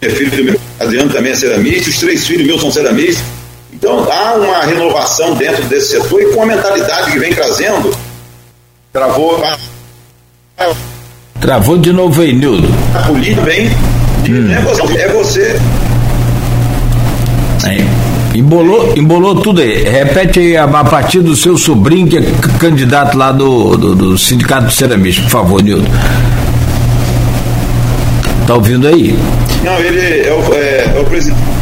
[0.02, 0.60] é filho do meu.
[0.78, 3.24] Adriano também é ceramista, os três filhos meus são ceramistas.
[3.74, 7.96] Então há uma renovação dentro desse setor e com a mentalidade que vem trazendo.
[8.92, 9.42] Travou.
[11.40, 12.68] Travou de novo aí, Nildo.
[12.94, 13.68] A política vem.
[14.30, 14.52] Hum.
[14.52, 14.98] É você.
[14.98, 15.60] É você.
[17.66, 18.38] É.
[18.38, 19.84] Embolou, embolou tudo aí.
[19.84, 22.24] Repete aí a, a partir do seu sobrinho, que é
[22.60, 25.88] candidato lá do, do, do Sindicato de Ceramistas, por favor, Nildo.
[28.46, 29.18] Tá ouvindo aí?
[29.64, 31.59] Não, ele é o, é, é o presidente.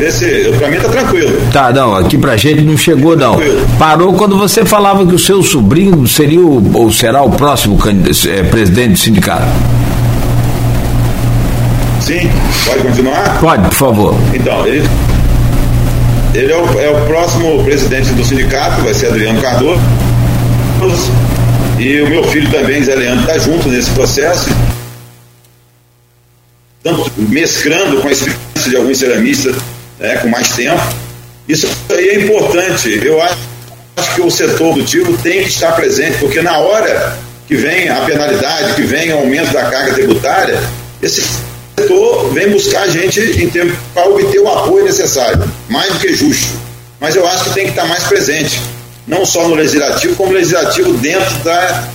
[0.00, 1.38] Desse, pra mim tá tranquilo.
[1.52, 3.36] Tá, não, aqui pra gente não chegou não.
[3.36, 3.66] Tranquilo.
[3.78, 7.78] Parou quando você falava que o seu sobrinho seria o, ou será o próximo
[8.26, 9.44] é, presidente do sindicato.
[12.00, 12.30] Sim,
[12.64, 13.38] pode continuar?
[13.40, 14.14] Pode, por favor.
[14.32, 14.88] Então, ele
[16.32, 19.82] ele é o, é o próximo presidente do sindicato, vai ser Adriano Cardoso.
[21.78, 24.48] E o meu filho também, Zé Leandro, está junto nesse processo.
[26.82, 29.56] Tanto mesclando com a experiência de alguns ceramistas
[30.00, 30.82] né, com mais tempo.
[31.46, 33.00] Isso aí é importante.
[33.04, 33.50] Eu acho,
[34.14, 38.74] que o setor produtivo tem que estar presente, porque na hora que vem a penalidade,
[38.74, 40.58] que vem o aumento da carga tributária,
[41.02, 41.22] esse
[41.78, 43.20] setor vem buscar a gente
[43.92, 46.48] para obter o apoio necessário, mais do que justo.
[46.98, 48.60] Mas eu acho que tem que estar mais presente,
[49.06, 51.88] não só no legislativo, como legislativo dentro da,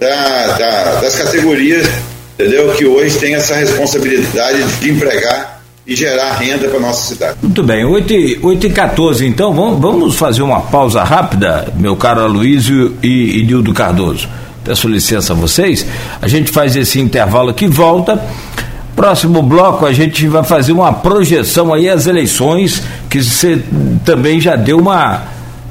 [0.00, 1.86] da, da, das categorias,
[2.34, 2.72] entendeu?
[2.74, 5.51] Que hoje tem essa responsabilidade de empregar
[5.86, 7.38] e gerar renda para nossa cidade.
[7.42, 11.96] Muito bem, 8 e, 8 e 14, então vamos, vamos fazer uma pausa rápida, meu
[11.96, 14.28] caro Aloysio e, e Nildo Cardoso.
[14.64, 15.84] Peço licença a vocês.
[16.20, 18.22] A gente faz esse intervalo aqui, volta.
[18.94, 23.60] Próximo bloco a gente vai fazer uma projeção aí às eleições, que você
[24.04, 25.22] também já deu uma,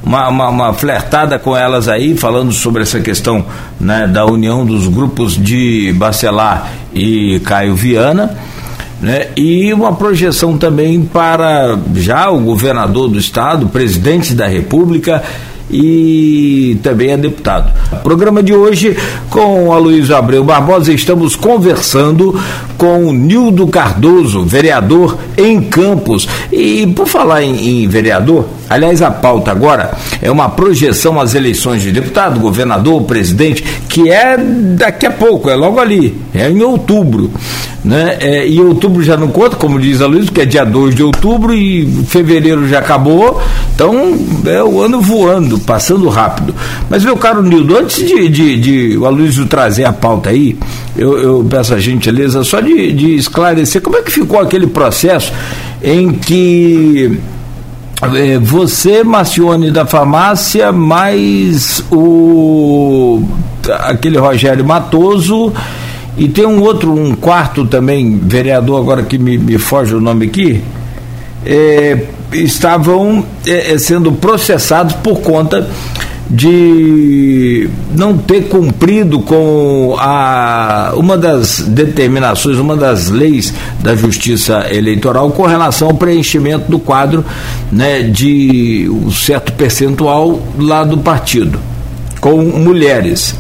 [0.04, 3.46] uma, uma, uma, flertada com elas aí, falando sobre essa questão
[3.80, 8.36] né, da união dos grupos de Bacelar e Caio Viana
[9.02, 9.30] né?
[9.36, 15.24] E uma projeção também para já o governador do estado, presidente da República
[15.72, 17.72] e também é deputado.
[18.04, 18.96] Programa de hoje
[19.30, 22.40] com a Luiz Abreu Barbosa, estamos conversando
[22.78, 26.28] com o Nildo Cardoso, vereador em Campos.
[26.52, 29.92] E por falar em, em vereador, aliás, a pauta agora
[30.22, 35.56] é uma projeção às eleições de deputado, governador, presidente, que é daqui a pouco, é
[35.56, 37.32] logo ali, é em outubro.
[37.84, 38.18] Né?
[38.20, 41.04] É, e outubro já não conta, como diz a Luiz, porque é dia 2 de
[41.04, 43.42] outubro e fevereiro já acabou,
[43.74, 44.16] então
[44.46, 46.54] é o ano voando, passando rápido.
[46.90, 50.56] Mas, meu caro Nildo, antes de, de, de o Aloysio trazer a pauta aí,
[50.96, 55.34] eu, eu peço a gentileza só de, de esclarecer como é que ficou aquele processo
[55.84, 57.20] em que
[58.42, 63.22] você, Marcione da farmácia, mais o
[63.84, 65.54] aquele Rogério Matoso
[66.18, 70.26] e tem um outro, um quarto também, vereador, agora que me, me foge o nome
[70.26, 70.62] aqui,
[71.46, 75.68] é, estavam é, é, sendo processados por conta
[76.32, 85.30] de não ter cumprido com a, uma das determinações, uma das leis da Justiça Eleitoral
[85.32, 87.26] com relação ao preenchimento do quadro
[87.70, 91.60] né, de um certo percentual lá do partido,
[92.22, 93.36] com mulheres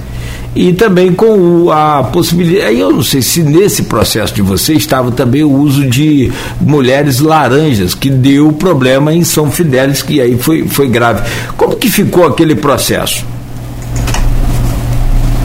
[0.55, 2.77] e também com a possibilidade.
[2.77, 7.93] Eu não sei se nesse processo de você estava também o uso de mulheres laranjas,
[7.93, 11.29] que deu problema em São Fidélis, que aí foi, foi grave.
[11.55, 13.25] Como que ficou aquele processo?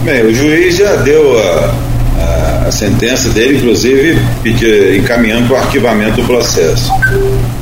[0.05, 1.75] Bem, o juiz já deu a,
[2.19, 6.93] a, a sentença dele, inclusive pedir, encaminhando para o arquivamento do processo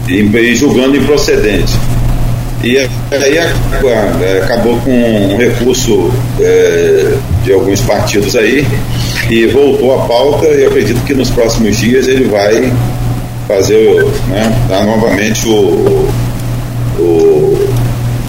[0.09, 1.73] e, e julgando improcedente.
[2.65, 2.79] E
[3.15, 6.11] aí é, acabou com um recurso
[6.41, 7.13] é,
[7.43, 8.67] de alguns partidos aí
[9.29, 12.73] e voltou à pauta e acredito que nos próximos dias ele vai
[13.47, 16.09] fazer, né, dar novamente o,
[16.99, 17.69] o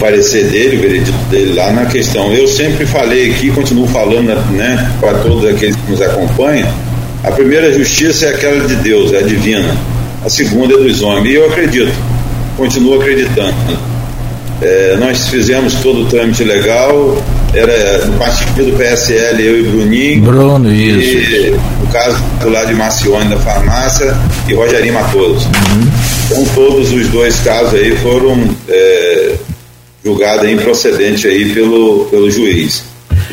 [0.02, 2.34] parecer dele, o veredito dele lá na questão.
[2.34, 6.68] Eu sempre falei aqui, continuo falando né, para todos aqueles que nos acompanham,
[7.24, 9.74] a primeira justiça é aquela de Deus, é a divina.
[10.26, 11.34] A segunda é dos homens.
[11.34, 11.94] E eu acredito,
[12.58, 13.95] continuo acreditando
[14.62, 17.18] é, nós fizemos todo o trâmite legal,
[17.54, 20.22] era do partido do PSL, eu e Bruninho.
[20.22, 21.34] Bruno, isso.
[21.34, 24.16] E o caso do lado de Marcione da farmácia
[24.48, 25.48] e Rogerinho Matoso.
[25.48, 25.92] Uhum.
[26.26, 29.36] Então todos os dois casos aí foram é,
[30.04, 32.84] julgados improcedente aí pelo, pelo juiz.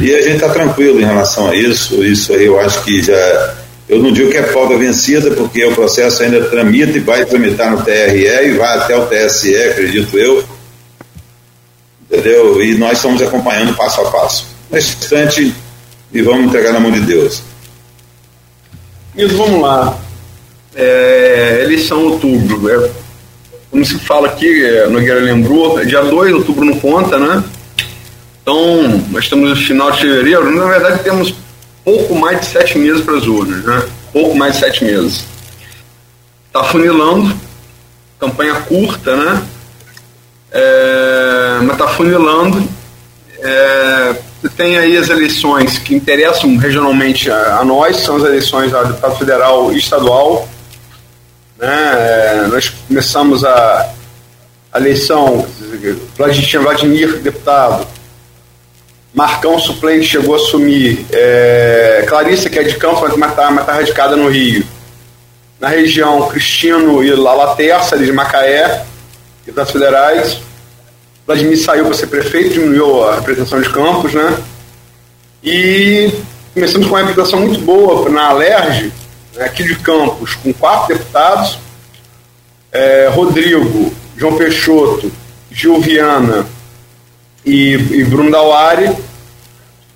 [0.01, 3.55] E a gente está tranquilo em relação a isso, isso aí eu acho que já.
[3.89, 7.71] Eu não digo que é pauta vencida, porque o processo ainda tramita e vai tramitar
[7.71, 10.43] no TRE e vai até o TSE, acredito eu
[12.13, 12.63] entendeu?
[12.63, 14.47] E nós estamos acompanhando passo a passo.
[14.71, 15.55] Nesse instante,
[16.13, 17.43] e vamos entregar na mão de Deus.
[19.17, 19.99] Isso, vamos lá.
[20.75, 22.69] É, eleição outubro.
[22.69, 22.91] É,
[23.71, 27.43] como se fala aqui, é, Nogueira lembrou, é dia 2 de outubro não conta, né?
[28.43, 31.35] Então, nós estamos no final de fevereiro, na verdade temos
[31.85, 33.89] pouco mais de sete meses para as urnas, né?
[34.13, 35.25] Pouco mais de sete meses.
[36.49, 37.35] Está funilando,
[38.19, 39.43] campanha curta, né?
[40.53, 42.69] É, mas está funilando.
[43.39, 44.15] É,
[44.57, 49.17] tem aí as eleições que interessam regionalmente a, a nós, são as eleições a deputado
[49.17, 50.49] federal e estadual.
[51.59, 51.69] Né?
[51.69, 53.91] É, nós começamos a,
[54.73, 55.47] a eleição,
[56.17, 57.87] Vladimir, Vladimir deputado,
[59.15, 64.17] Marcão suplente chegou a assumir, é, Clarissa, que é de campo, mas está tá radicada
[64.17, 64.65] no Rio.
[65.61, 68.85] Na região, Cristino e Lala Terça, de Macaé,
[69.45, 70.39] deputados federais.
[71.27, 74.39] Vladimir saiu para ser prefeito, diminuiu a representação de campos, né?
[75.43, 76.13] E
[76.55, 78.93] começamos com uma representação muito boa na Alerj,
[79.35, 81.59] né, aqui de Campos, com quatro deputados,
[82.71, 85.11] é, Rodrigo, João Peixoto,
[85.51, 86.47] Gil Viana
[87.45, 88.95] e, e Bruno Dauari.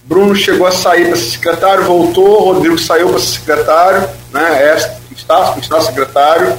[0.04, 4.98] Bruno chegou a sair para ser secretário, voltou, Rodrigo saiu para ser secretário, né, é,
[5.14, 6.56] está, está secretário.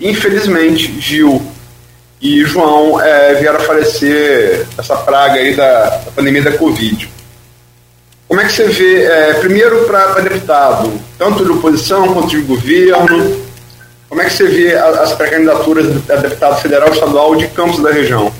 [0.00, 1.42] Infelizmente, Gil
[2.22, 7.10] e João é, vieram a falecer essa praga aí da, da pandemia da Covid.
[8.28, 13.42] Como é que você vê, é, primeiro para deputado, tanto de oposição quanto de governo,
[14.08, 17.90] como é que você vê as pré-candidaturas a deputado federal e estadual de campos da
[17.90, 18.32] região?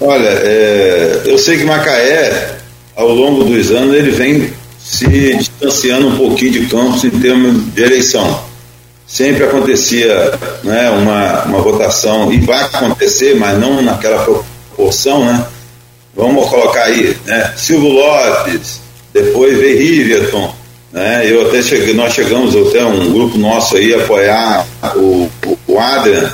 [0.00, 2.56] Olha, é, eu sei que Macaé,
[2.96, 7.82] ao longo dos anos, ele vem se distanciando um pouquinho de campos em termos de
[7.82, 8.49] eleição.
[9.10, 10.32] Sempre acontecia
[10.62, 15.44] né, uma, uma votação, e vai acontecer, mas não naquela proporção, né?
[16.14, 17.52] vamos colocar aí, né?
[17.56, 18.80] Silvio Lopes,
[19.12, 20.54] depois veio Riverton,
[20.92, 21.30] né?
[21.30, 26.32] Eu até cheguei, nós chegamos até um grupo nosso aí apoiar o, o, o Adrian,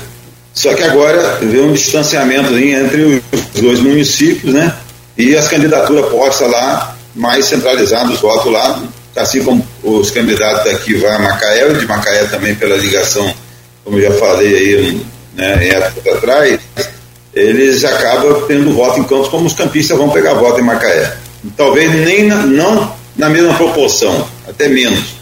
[0.53, 4.75] só que agora vê um distanciamento entre os dois municípios, né?
[5.17, 8.83] E as candidaturas postas lá, mais centralizados os votos lá,
[9.17, 13.33] assim como os candidatos daqui vai a Macaé, de Macaé também pela ligação,
[13.85, 15.01] como já falei aí,
[15.35, 16.61] né, em época atrás,
[17.33, 21.17] eles acabam tendo voto em Campos como os campistas vão pegar voto em Macaé.
[21.57, 25.17] Talvez nem na, não na mesma proporção, até menos,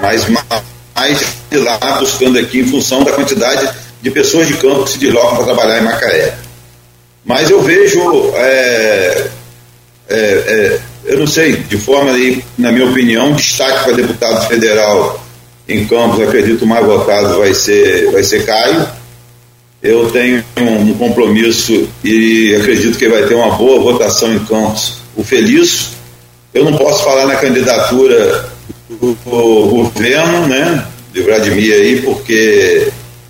[0.00, 3.68] mas mais de lá buscando aqui em função da quantidade
[4.00, 6.34] de pessoas de campo que se deslocam para trabalhar em Macaé.
[7.24, 9.26] Mas eu vejo, é,
[10.08, 15.24] é, é, eu não sei, de forma aí, na minha opinião, destaque para deputado federal
[15.68, 18.86] em Campos, acredito mais votado vai ser, vai ser Caio
[19.82, 24.94] eu tenho um compromisso e acredito que vai ter uma boa votação em Campos.
[25.14, 25.90] O Feliz,
[26.52, 28.48] eu não posso falar na candidatura
[28.88, 32.88] do governo, né, de Vladimir aí, porque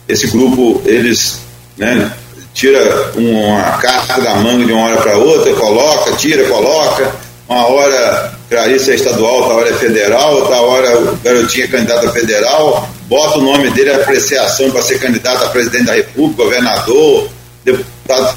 [0.09, 1.41] esse grupo, eles,
[1.77, 2.13] né,
[2.55, 7.15] tira uma carta da manga de uma hora para outra, coloca, tira, coloca,
[7.49, 12.07] uma hora Clarice é estadual, outra hora é federal, outra hora o garotinho é candidato
[12.07, 16.43] a federal, bota o nome dele a apreciação para ser candidato a presidente da República,
[16.43, 17.29] governador,
[17.65, 18.37] deputado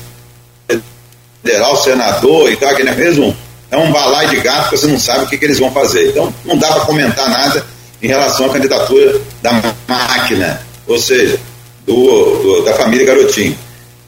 [1.42, 3.36] federal, senador e tal, que não é mesmo?
[3.72, 6.10] É um balai de gato que você não sabe o que, que eles vão fazer.
[6.10, 7.66] Então, não dá para comentar nada
[8.02, 11.40] em relação à candidatura da máquina, ou seja,
[11.86, 13.58] do, do da família Garotinho.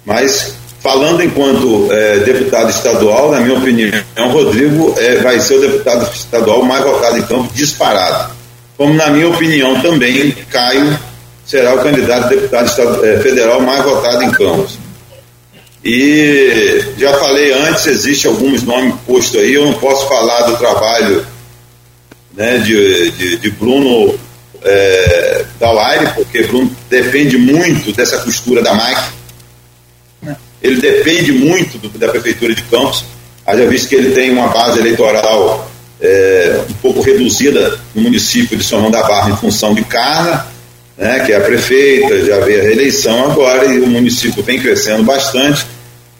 [0.03, 3.93] Mas, falando enquanto é, deputado estadual, na minha opinião,
[4.31, 8.41] Rodrigo é, vai ser o deputado estadual mais votado em campo, disparado
[8.81, 10.97] como na minha opinião também Caio
[11.45, 14.79] será o candidato a deputado eh, federal mais votado em Campos.
[15.85, 21.23] E já falei antes, existe alguns nomes postos aí, eu não posso falar do trabalho
[22.33, 24.17] né, de, de, de Bruno
[24.63, 29.20] é, Dauaire, porque Bruno depende muito dessa costura da máquina.
[30.61, 33.05] Ele depende muito do, da Prefeitura de Campos.
[33.45, 38.63] Haja visto que ele tem uma base eleitoral é, um pouco reduzida no município de
[38.63, 40.47] São João da Barra em função de Carna,
[40.97, 45.03] né, que é a prefeita, já veio a reeleição agora e o município vem crescendo
[45.03, 45.65] bastante.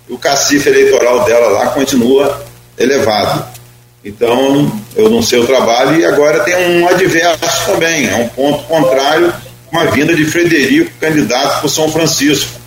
[0.10, 2.44] O cacife eleitoral dela lá continua
[2.78, 3.46] elevado.
[4.04, 8.64] Então, eu não sei o trabalho e agora tem um adverso também, é um ponto
[8.64, 9.32] contrário
[9.68, 12.60] com a vinda de Frederico, candidato por São Francisco.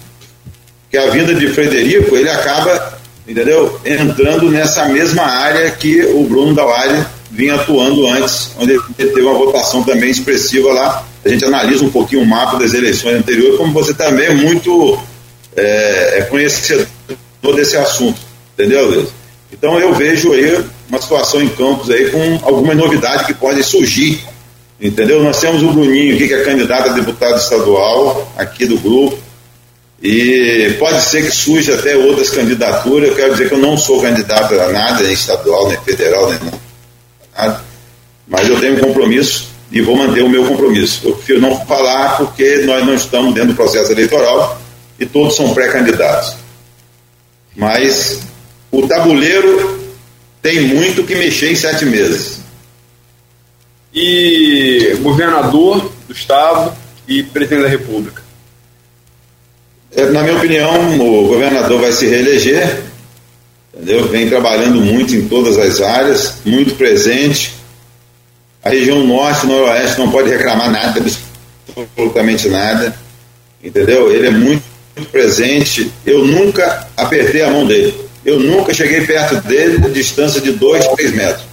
[0.94, 2.96] Que a vinda de Frederico, ele acaba
[3.26, 3.80] entendeu?
[3.84, 9.34] Entrando nessa mesma área que o Bruno Dauari vinha atuando antes, onde ele teve uma
[9.34, 11.04] votação também expressiva lá.
[11.24, 14.96] A gente analisa um pouquinho o mapa das eleições anteriores, como você também é muito
[15.56, 16.86] é, é conhecedor
[17.56, 18.20] desse assunto,
[18.52, 19.08] entendeu, Deus?
[19.52, 24.24] Então eu vejo aí uma situação em Campos aí com algumas novidades que podem surgir,
[24.80, 25.24] entendeu?
[25.24, 29.18] Nós temos o Bruninho aqui, que é candidato a deputado estadual aqui do grupo,
[30.06, 33.08] e pode ser que surja até outras candidaturas.
[33.08, 36.38] Eu quero dizer que eu não sou candidato a nada, nem estadual, nem federal, nem
[37.34, 37.64] nada.
[38.28, 41.08] Mas eu tenho um compromisso e vou manter o meu compromisso.
[41.08, 44.60] Eu prefiro não falar porque nós não estamos dentro do processo eleitoral
[45.00, 46.36] e todos são pré-candidatos.
[47.56, 48.20] Mas
[48.70, 49.88] o tabuleiro
[50.42, 52.40] tem muito que mexer em sete meses.
[53.94, 56.76] E governador do estado
[57.08, 58.23] e presidente da república?
[59.96, 62.82] Na minha opinião, o governador vai se reeleger,
[63.72, 64.08] entendeu?
[64.08, 67.54] Vem trabalhando muito em todas as áreas, muito presente.
[68.64, 71.00] A região norte noroeste não pode reclamar nada,
[71.76, 72.96] absolutamente nada,
[73.62, 74.10] entendeu?
[74.10, 74.64] Ele é muito
[75.12, 77.94] presente, eu nunca apertei a mão dele.
[78.24, 81.44] Eu nunca cheguei perto dele, distância de dois, três metros.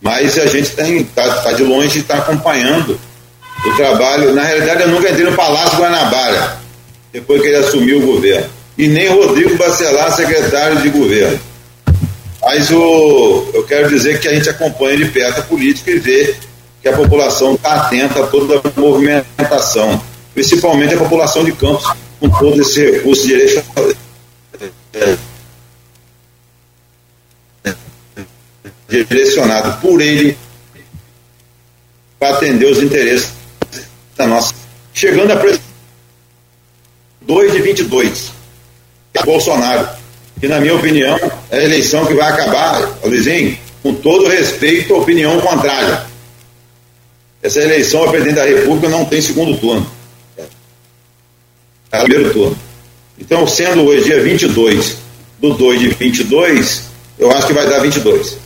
[0.00, 3.00] Mas a gente está tá de longe e está acompanhando
[3.66, 4.34] o trabalho.
[4.34, 6.58] Na realidade, eu nunca entrei no Palácio Guanabara,
[7.14, 8.50] depois que ele assumiu o governo.
[8.76, 11.38] E nem Rodrigo Bacelar, secretário de governo.
[12.42, 16.34] Mas o, eu quero dizer que a gente acompanha de perto a política e vê
[16.82, 20.02] que a população está atenta a toda a movimentação,
[20.34, 21.86] principalmente a população de Campos,
[22.18, 23.28] com todo esse recurso
[28.88, 30.36] direcionado por ele
[32.18, 33.30] para atender os interesses
[34.16, 34.52] da nossa.
[34.92, 35.36] Chegando a
[37.26, 38.30] 2 de 22,
[39.24, 39.88] Bolsonaro,
[40.40, 41.18] que na minha opinião
[41.50, 46.14] é a eleição que vai acabar, Luizinho, com todo respeito à opinião contrária
[47.44, 49.86] essa eleição a presidente da República não tem segundo turno.
[51.92, 52.56] É o primeiro turno.
[53.18, 54.96] Então, sendo hoje dia 22
[55.38, 56.84] do 2 de 22,
[57.18, 58.38] eu acho que vai dar 22.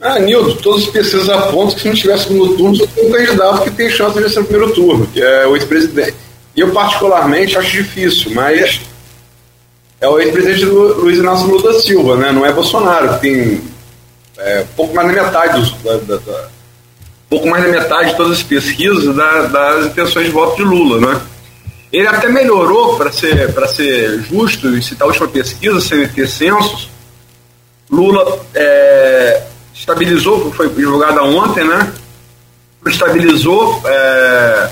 [0.00, 3.12] Ah, Nildo, todas as pesquisas apontam que se não tiver segundo turno, só tem um
[3.12, 6.14] candidato que tem chance de vencer no primeiro turno, que é o ex-presidente.
[6.56, 8.80] Eu, particularmente, acho difícil, mas
[10.00, 12.30] é o ex-presidente Luiz Inácio Lula da Silva, né?
[12.30, 13.60] Não é Bolsonaro, que tem
[14.38, 16.48] é, pouco mais da metade dos, da, da, da,
[17.28, 21.00] pouco mais da metade de todas as pesquisas da, das intenções de voto de Lula,
[21.00, 21.20] né?
[21.92, 26.90] Ele até melhorou, para ser, ser justo e citar a última pesquisa, CNT Censos,
[27.90, 31.92] Lula é, estabilizou, foi divulgada ontem, né?
[32.86, 34.70] Estabilizou, é,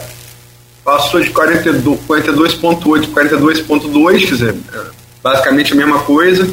[0.84, 4.80] passou de 42,8 para 42,2, quer dizer, é,
[5.22, 6.48] basicamente a mesma coisa.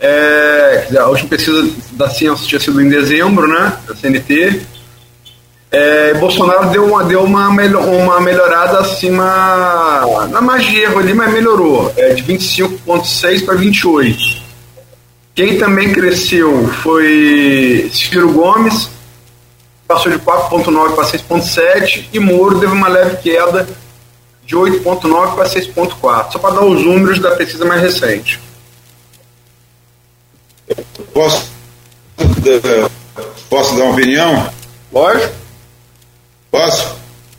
[0.00, 3.76] É, a última pesquisa da Ciência tinha sido em dezembro, né?
[3.86, 4.62] Da CNT.
[5.70, 11.12] É, Bolsonaro deu uma, deu uma, melhor, uma melhorada acima, na margem de erro ali,
[11.12, 14.18] mas melhorou, é, de 25,6 para 28.
[15.34, 18.88] Quem também cresceu foi Ciro Gomes,
[19.88, 23.66] passou de 4,9 para 6,7 e Moro teve uma leve queda
[24.44, 28.38] de 8,9 para 6,4, só para dar os números da pesquisa mais recente.
[31.12, 31.50] Posso,
[33.48, 34.50] posso dar uma opinião?
[34.92, 35.34] Lógico.
[36.50, 36.96] Posso?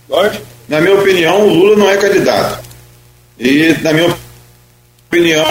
[0.08, 0.42] Pode.
[0.68, 2.64] Na minha opinião, o Lula não é candidato.
[3.40, 4.16] E, na minha
[5.08, 5.46] opinião,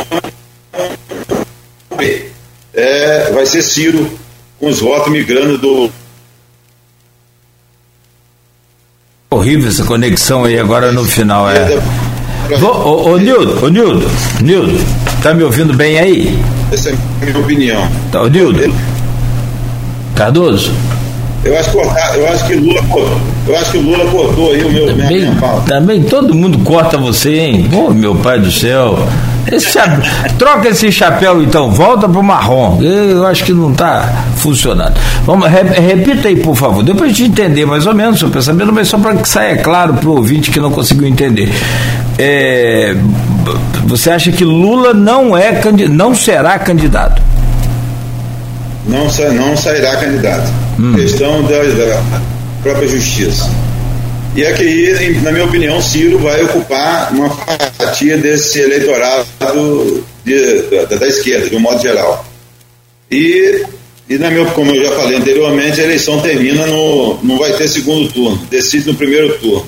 [2.75, 4.19] é, vai ser Ciro
[4.59, 5.93] com os votos migrando do.
[9.31, 11.79] Horrível essa conexão aí agora no final, é.
[12.63, 14.11] Ô, ô, Nildo, ô Nildo,
[14.41, 14.81] Nildo,
[15.23, 16.43] tá me ouvindo bem aí?
[16.73, 17.89] Essa é a minha opinião.
[18.11, 18.75] Tá, ô Nildo.
[20.15, 20.73] Cardoso?
[21.45, 22.83] Eu acho, que, eu acho que Lula
[23.47, 26.59] eu acho que o Lula cortou aí o meu também, minha, minha também todo mundo
[26.61, 27.69] corta você, hein?
[27.71, 28.99] Pô, meu pai do céu.
[29.51, 30.01] Esse chapéu,
[30.39, 32.83] troca esse chapéu então, volta pro marrom.
[32.83, 34.95] Eu acho que não está funcionando.
[35.25, 38.73] Vamos, repita aí, por favor, depois a gente entender mais ou menos o seu pensamento,
[38.73, 41.51] mas só para que saia claro para o ouvinte que não conseguiu entender.
[42.19, 42.95] É,
[43.85, 47.23] você acha que Lula não é não será candidato?
[48.87, 49.05] Não,
[49.35, 50.51] não sairá candidato.
[50.79, 50.95] Hum.
[50.95, 52.03] Questão da, da
[52.63, 53.51] própria justiça.
[54.35, 54.93] E aqui,
[55.23, 57.31] na minha opinião, Ciro vai ocupar uma
[57.77, 62.25] fatia desse eleitorado de, da, da, esquerda, de um modo geral.
[63.11, 63.65] E,
[64.09, 67.19] e na minha, como eu já falei anteriormente, a eleição termina no.
[67.23, 69.67] não vai ter segundo turno, decide no primeiro turno.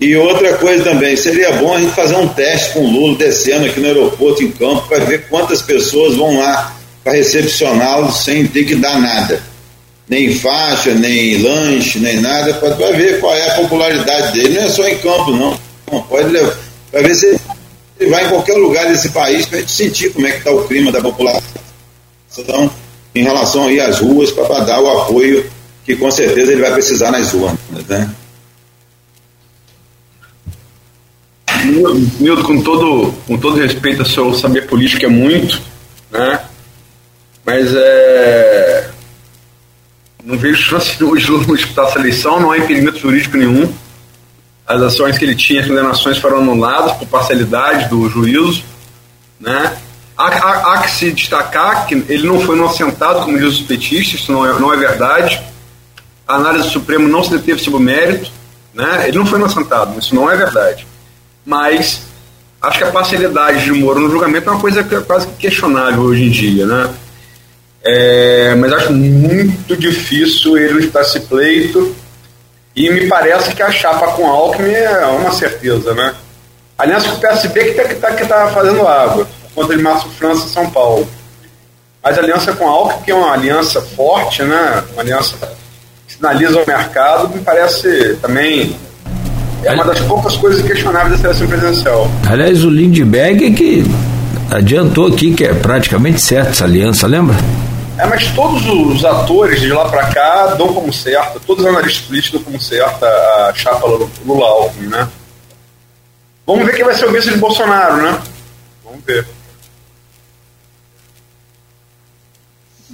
[0.00, 3.66] E outra coisa também, seria bom a gente fazer um teste com o Lula descendo
[3.66, 8.64] aqui no aeroporto em campo para ver quantas pessoas vão lá para recepcioná-lo sem ter
[8.64, 9.42] que dar nada.
[10.08, 14.54] Nem faixa, nem lanche, nem nada, para ver qual é a popularidade dele.
[14.54, 15.58] Não é só em campo, não.
[15.92, 16.56] não pode levar.
[16.90, 17.38] Para ver se
[18.00, 20.50] ele vai em qualquer lugar desse país para a gente sentir como é que está
[20.50, 21.42] o clima da população
[23.14, 25.50] em relação aí às ruas, para dar o apoio
[25.84, 27.54] que com certeza ele vai precisar nas ruas.
[27.88, 28.10] Né?
[32.20, 35.60] Mildo, com todo, com todo respeito ao seu saber político é muito,
[36.10, 36.40] né?
[37.44, 38.87] Mas é.
[40.28, 43.72] Não vejo chance hoje Lula disputar essa eleição, não há impedimento jurídico nenhum.
[44.66, 48.62] As ações que ele tinha, as condenações foram anuladas por parcialidade do juízo.
[49.40, 49.74] Né?
[50.14, 54.20] Há, há, há, que se destacar que ele não foi inocentado, como diz os petistas,
[54.20, 55.42] isso não é, não é verdade.
[56.26, 58.30] A análise do Supremo não se deteve sobre o mérito.
[58.74, 59.08] Né?
[59.08, 60.86] Ele não foi inocentado, isso não é verdade.
[61.42, 62.02] Mas
[62.60, 66.30] acho que a parcialidade de Moro no julgamento é uma coisa quase questionável hoje em
[66.30, 66.66] dia.
[66.66, 66.94] Né?
[67.84, 71.94] É, mas acho muito difícil ele disputar pleito.
[72.74, 76.14] E me parece que a chapa com Alckmin é uma certeza, né?
[76.76, 80.08] Aliança com o PSB que está que tá, que tá fazendo água, contra de Márcio
[80.10, 81.08] França e São Paulo.
[82.02, 84.84] Mas a aliança com Alckmin, que é uma aliança forte, né?
[84.92, 85.36] uma aliança
[86.06, 88.76] que sinaliza o mercado, me parece também
[89.64, 92.08] é uma das poucas coisas questionáveis da seleção presidencial.
[92.30, 93.84] Aliás, o Lindbergh é que
[94.50, 97.36] adiantou aqui que é praticamente certo essa aliança, lembra?
[97.98, 102.06] É, mas todos os atores de lá para cá dão como certo, todos os analistas
[102.06, 103.86] políticos dão como certo a, chapa
[104.24, 105.08] Lula-Alckmin, né?
[106.46, 108.18] Vamos ver quem vai ser o vice de Bolsonaro, né?
[108.84, 109.26] Vamos ver.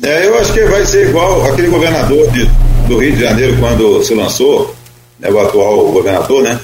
[0.03, 2.47] É, eu acho que vai ser igual aquele governador de,
[2.89, 4.75] do Rio de Janeiro quando se lançou,
[5.21, 6.59] né, o atual governador, né?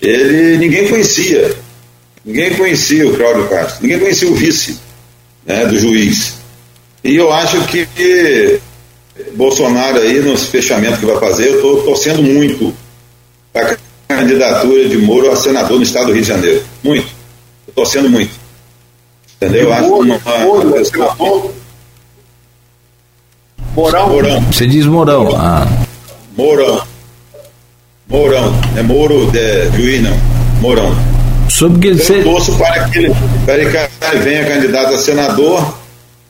[0.00, 1.56] Ele ninguém conhecia,
[2.28, 4.78] ninguém conhecia o Cláudio Castro, ninguém conhecia o vice
[5.46, 6.34] né, do juiz.
[7.02, 8.60] E eu acho que
[9.34, 12.74] Bolsonaro aí, nos fechamentos que vai fazer, eu estou torcendo muito
[13.52, 13.76] para a
[14.14, 16.62] candidatura de Moro a senador no estado do Rio de Janeiro.
[16.84, 17.08] Muito.
[17.66, 18.32] Estou torcendo muito.
[19.36, 19.62] Entendeu?
[19.62, 21.16] Eu acho uma, uma pessoa...
[23.74, 24.08] Morão.
[24.08, 24.40] Morão.
[24.52, 25.28] Você diz Morão.
[25.36, 25.66] Ah.
[26.36, 26.82] Morão.
[28.08, 30.16] Mourão, é Moro de juiz, não.
[30.62, 31.07] Mourão.
[31.48, 32.22] Sobre que Eu você...
[32.22, 33.14] torço para que, ele,
[33.44, 35.78] para que venha candidato a senador,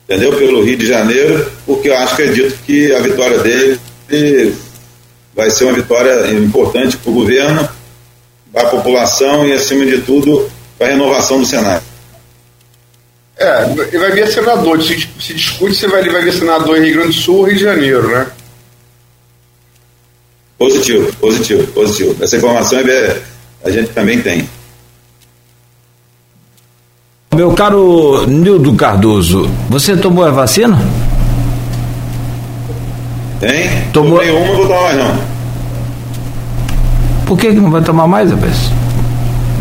[0.07, 0.35] entendeu?
[0.37, 3.79] Pelo Rio de Janeiro, porque eu acho, acredito que a vitória dele
[5.35, 7.69] vai ser uma vitória importante para o governo,
[8.51, 11.83] para a população e, acima de tudo, para a renovação do Senado.
[13.37, 14.83] É, ele vai vir senador.
[14.83, 17.43] Se, se discute se vai, ele vai vir senador em Rio Grande do Sul ou
[17.43, 18.27] Rio de Janeiro, né?
[20.57, 22.21] Positivo, positivo, positivo.
[22.21, 23.21] Essa informação é,
[23.63, 24.49] a gente também tem.
[27.35, 30.81] Meu caro Nildo Cardoso, você tomou a vacina?
[33.39, 33.69] Tem?
[33.93, 34.17] Tomou...
[34.17, 35.19] Tomei uma, não vou tomar mais não.
[37.27, 38.71] Por que, que não vai tomar mais, rapaz?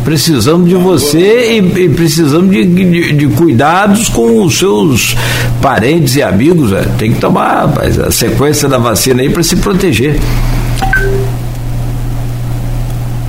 [0.02, 5.14] Precisamos de você e, e precisamos de, de, de, cuidados com os seus
[5.60, 6.70] parentes e amigos.
[6.70, 6.88] Véio.
[6.98, 10.18] Tem que tomar rapaz, a sequência da vacina aí para se proteger.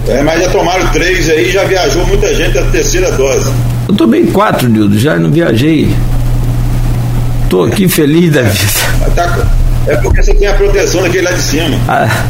[0.09, 3.51] É, mas já tomaram três aí, já viajou muita gente a terceira dose.
[3.87, 5.95] Eu tomei quatro, Nildo, já não viajei.
[7.47, 9.13] Tô aqui feliz da vida.
[9.15, 9.47] Tá,
[9.87, 11.77] é porque você tem a proteção daquele lá de cima.
[11.87, 12.25] Ah.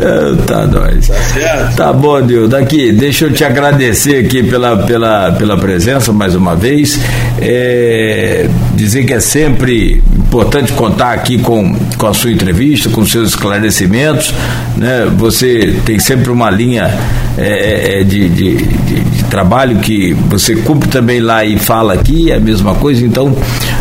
[0.00, 1.08] É, tá nós.
[1.08, 1.76] Tá certo.
[1.76, 2.56] Tá bom, Nildo.
[2.56, 6.98] Aqui, deixa eu te agradecer aqui pela, pela, pela presença mais uma vez.
[7.40, 13.30] É, dizer que é sempre importante contar aqui com, com a sua entrevista, com seus
[13.30, 14.32] esclarecimentos.
[14.76, 15.10] Né?
[15.16, 16.94] Você tem sempre uma linha
[17.38, 22.30] é, é, de, de, de, de, trabalho que você cumpre também lá e fala aqui,
[22.30, 23.04] é a mesma coisa.
[23.04, 23.34] Então,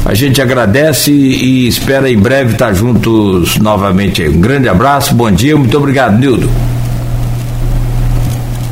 [0.05, 4.25] a gente agradece e, espera em breve estar juntos novamente.
[4.27, 6.49] Um grande abraço, bom dia, muito obrigado, Nildo.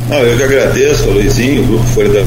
[0.08, 2.24] Não, eu que agradeço, Luizinho, o Grupo Folha da.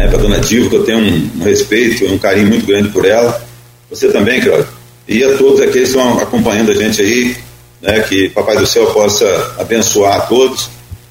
[0.00, 3.04] Né, para dona Dilva, que eu tenho um, um respeito, um carinho muito grande por
[3.04, 3.42] ela.
[3.90, 4.66] Você também, Cláudio.
[5.06, 7.36] E a todos aqueles que estão acompanhando a gente aí,
[7.82, 10.70] né, que Papai do Céu possa abençoar a todos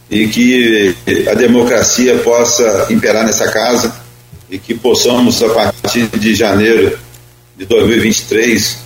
[0.10, 0.96] e que
[1.30, 3.94] a democracia possa imperar nessa casa
[4.50, 6.98] e que possamos, a partir de janeiro
[7.56, 8.78] de 2023,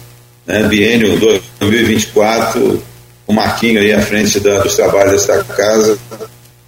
[0.46, 2.84] né, biênio 2024,
[3.26, 5.98] o Marquinho aí à frente da, dos trabalhos desta casa,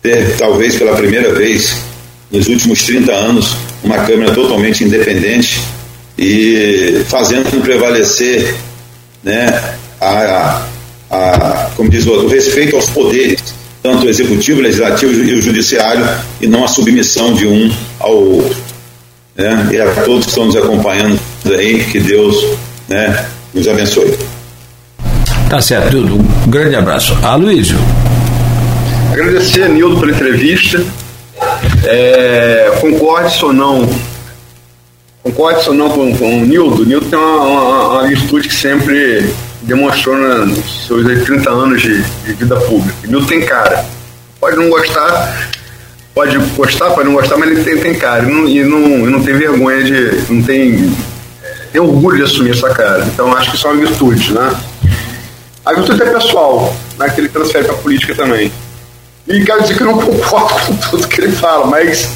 [0.01, 1.75] ter talvez pela primeira vez
[2.35, 5.61] nos últimos 30 anos, uma Câmara totalmente independente
[6.17, 8.55] e fazendo prevalecer
[9.23, 10.61] né, a,
[11.09, 13.41] a, a, como diz o outro, o respeito aos poderes,
[13.81, 16.05] tanto o executivo, o legislativo e o judiciário,
[16.41, 18.57] e não a submissão de um ao outro.
[19.35, 19.69] Né?
[19.71, 21.19] E a todos que estão nos acompanhando
[21.57, 22.35] aí, que Deus
[22.89, 24.13] né, nos abençoe.
[25.49, 25.97] Tá certo.
[25.97, 27.17] Um grande abraço.
[27.21, 27.77] Aloysio.
[29.11, 30.83] Agradecer a Nildo pela entrevista
[31.85, 33.89] é, concorde ou não,
[35.23, 38.55] concorde ou não com, com o Nildo, o Nildo tem uma, uma, uma, virtude que
[38.55, 42.95] sempre demonstrou nos seus 30 anos de, de vida pública.
[43.03, 43.85] O Nildo tem cara.
[44.39, 45.49] Pode não gostar,
[46.13, 48.23] pode gostar, pode não gostar, mas ele tem, tem cara.
[48.23, 48.79] E não, e não,
[49.09, 50.31] não tem vergonha de.
[50.31, 50.93] não tem,
[51.71, 53.03] tem orgulho de assumir essa cara.
[53.05, 54.55] Então acho que isso é uma virtude, né?
[55.65, 58.51] A virtude é pessoal, né, que ele transfere para a política também.
[59.27, 62.09] E quero dizer que eu não concordo com tudo que ele fala, mas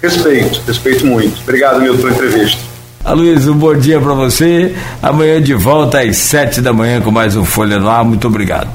[0.00, 1.40] respeito, respeito muito.
[1.42, 2.58] Obrigado, Milton, pela entrevista.
[3.04, 4.74] Luiz, um bom dia para você.
[5.02, 8.04] Amanhã de volta às sete da manhã com mais um Folha no Ar.
[8.04, 8.68] Muito obrigado.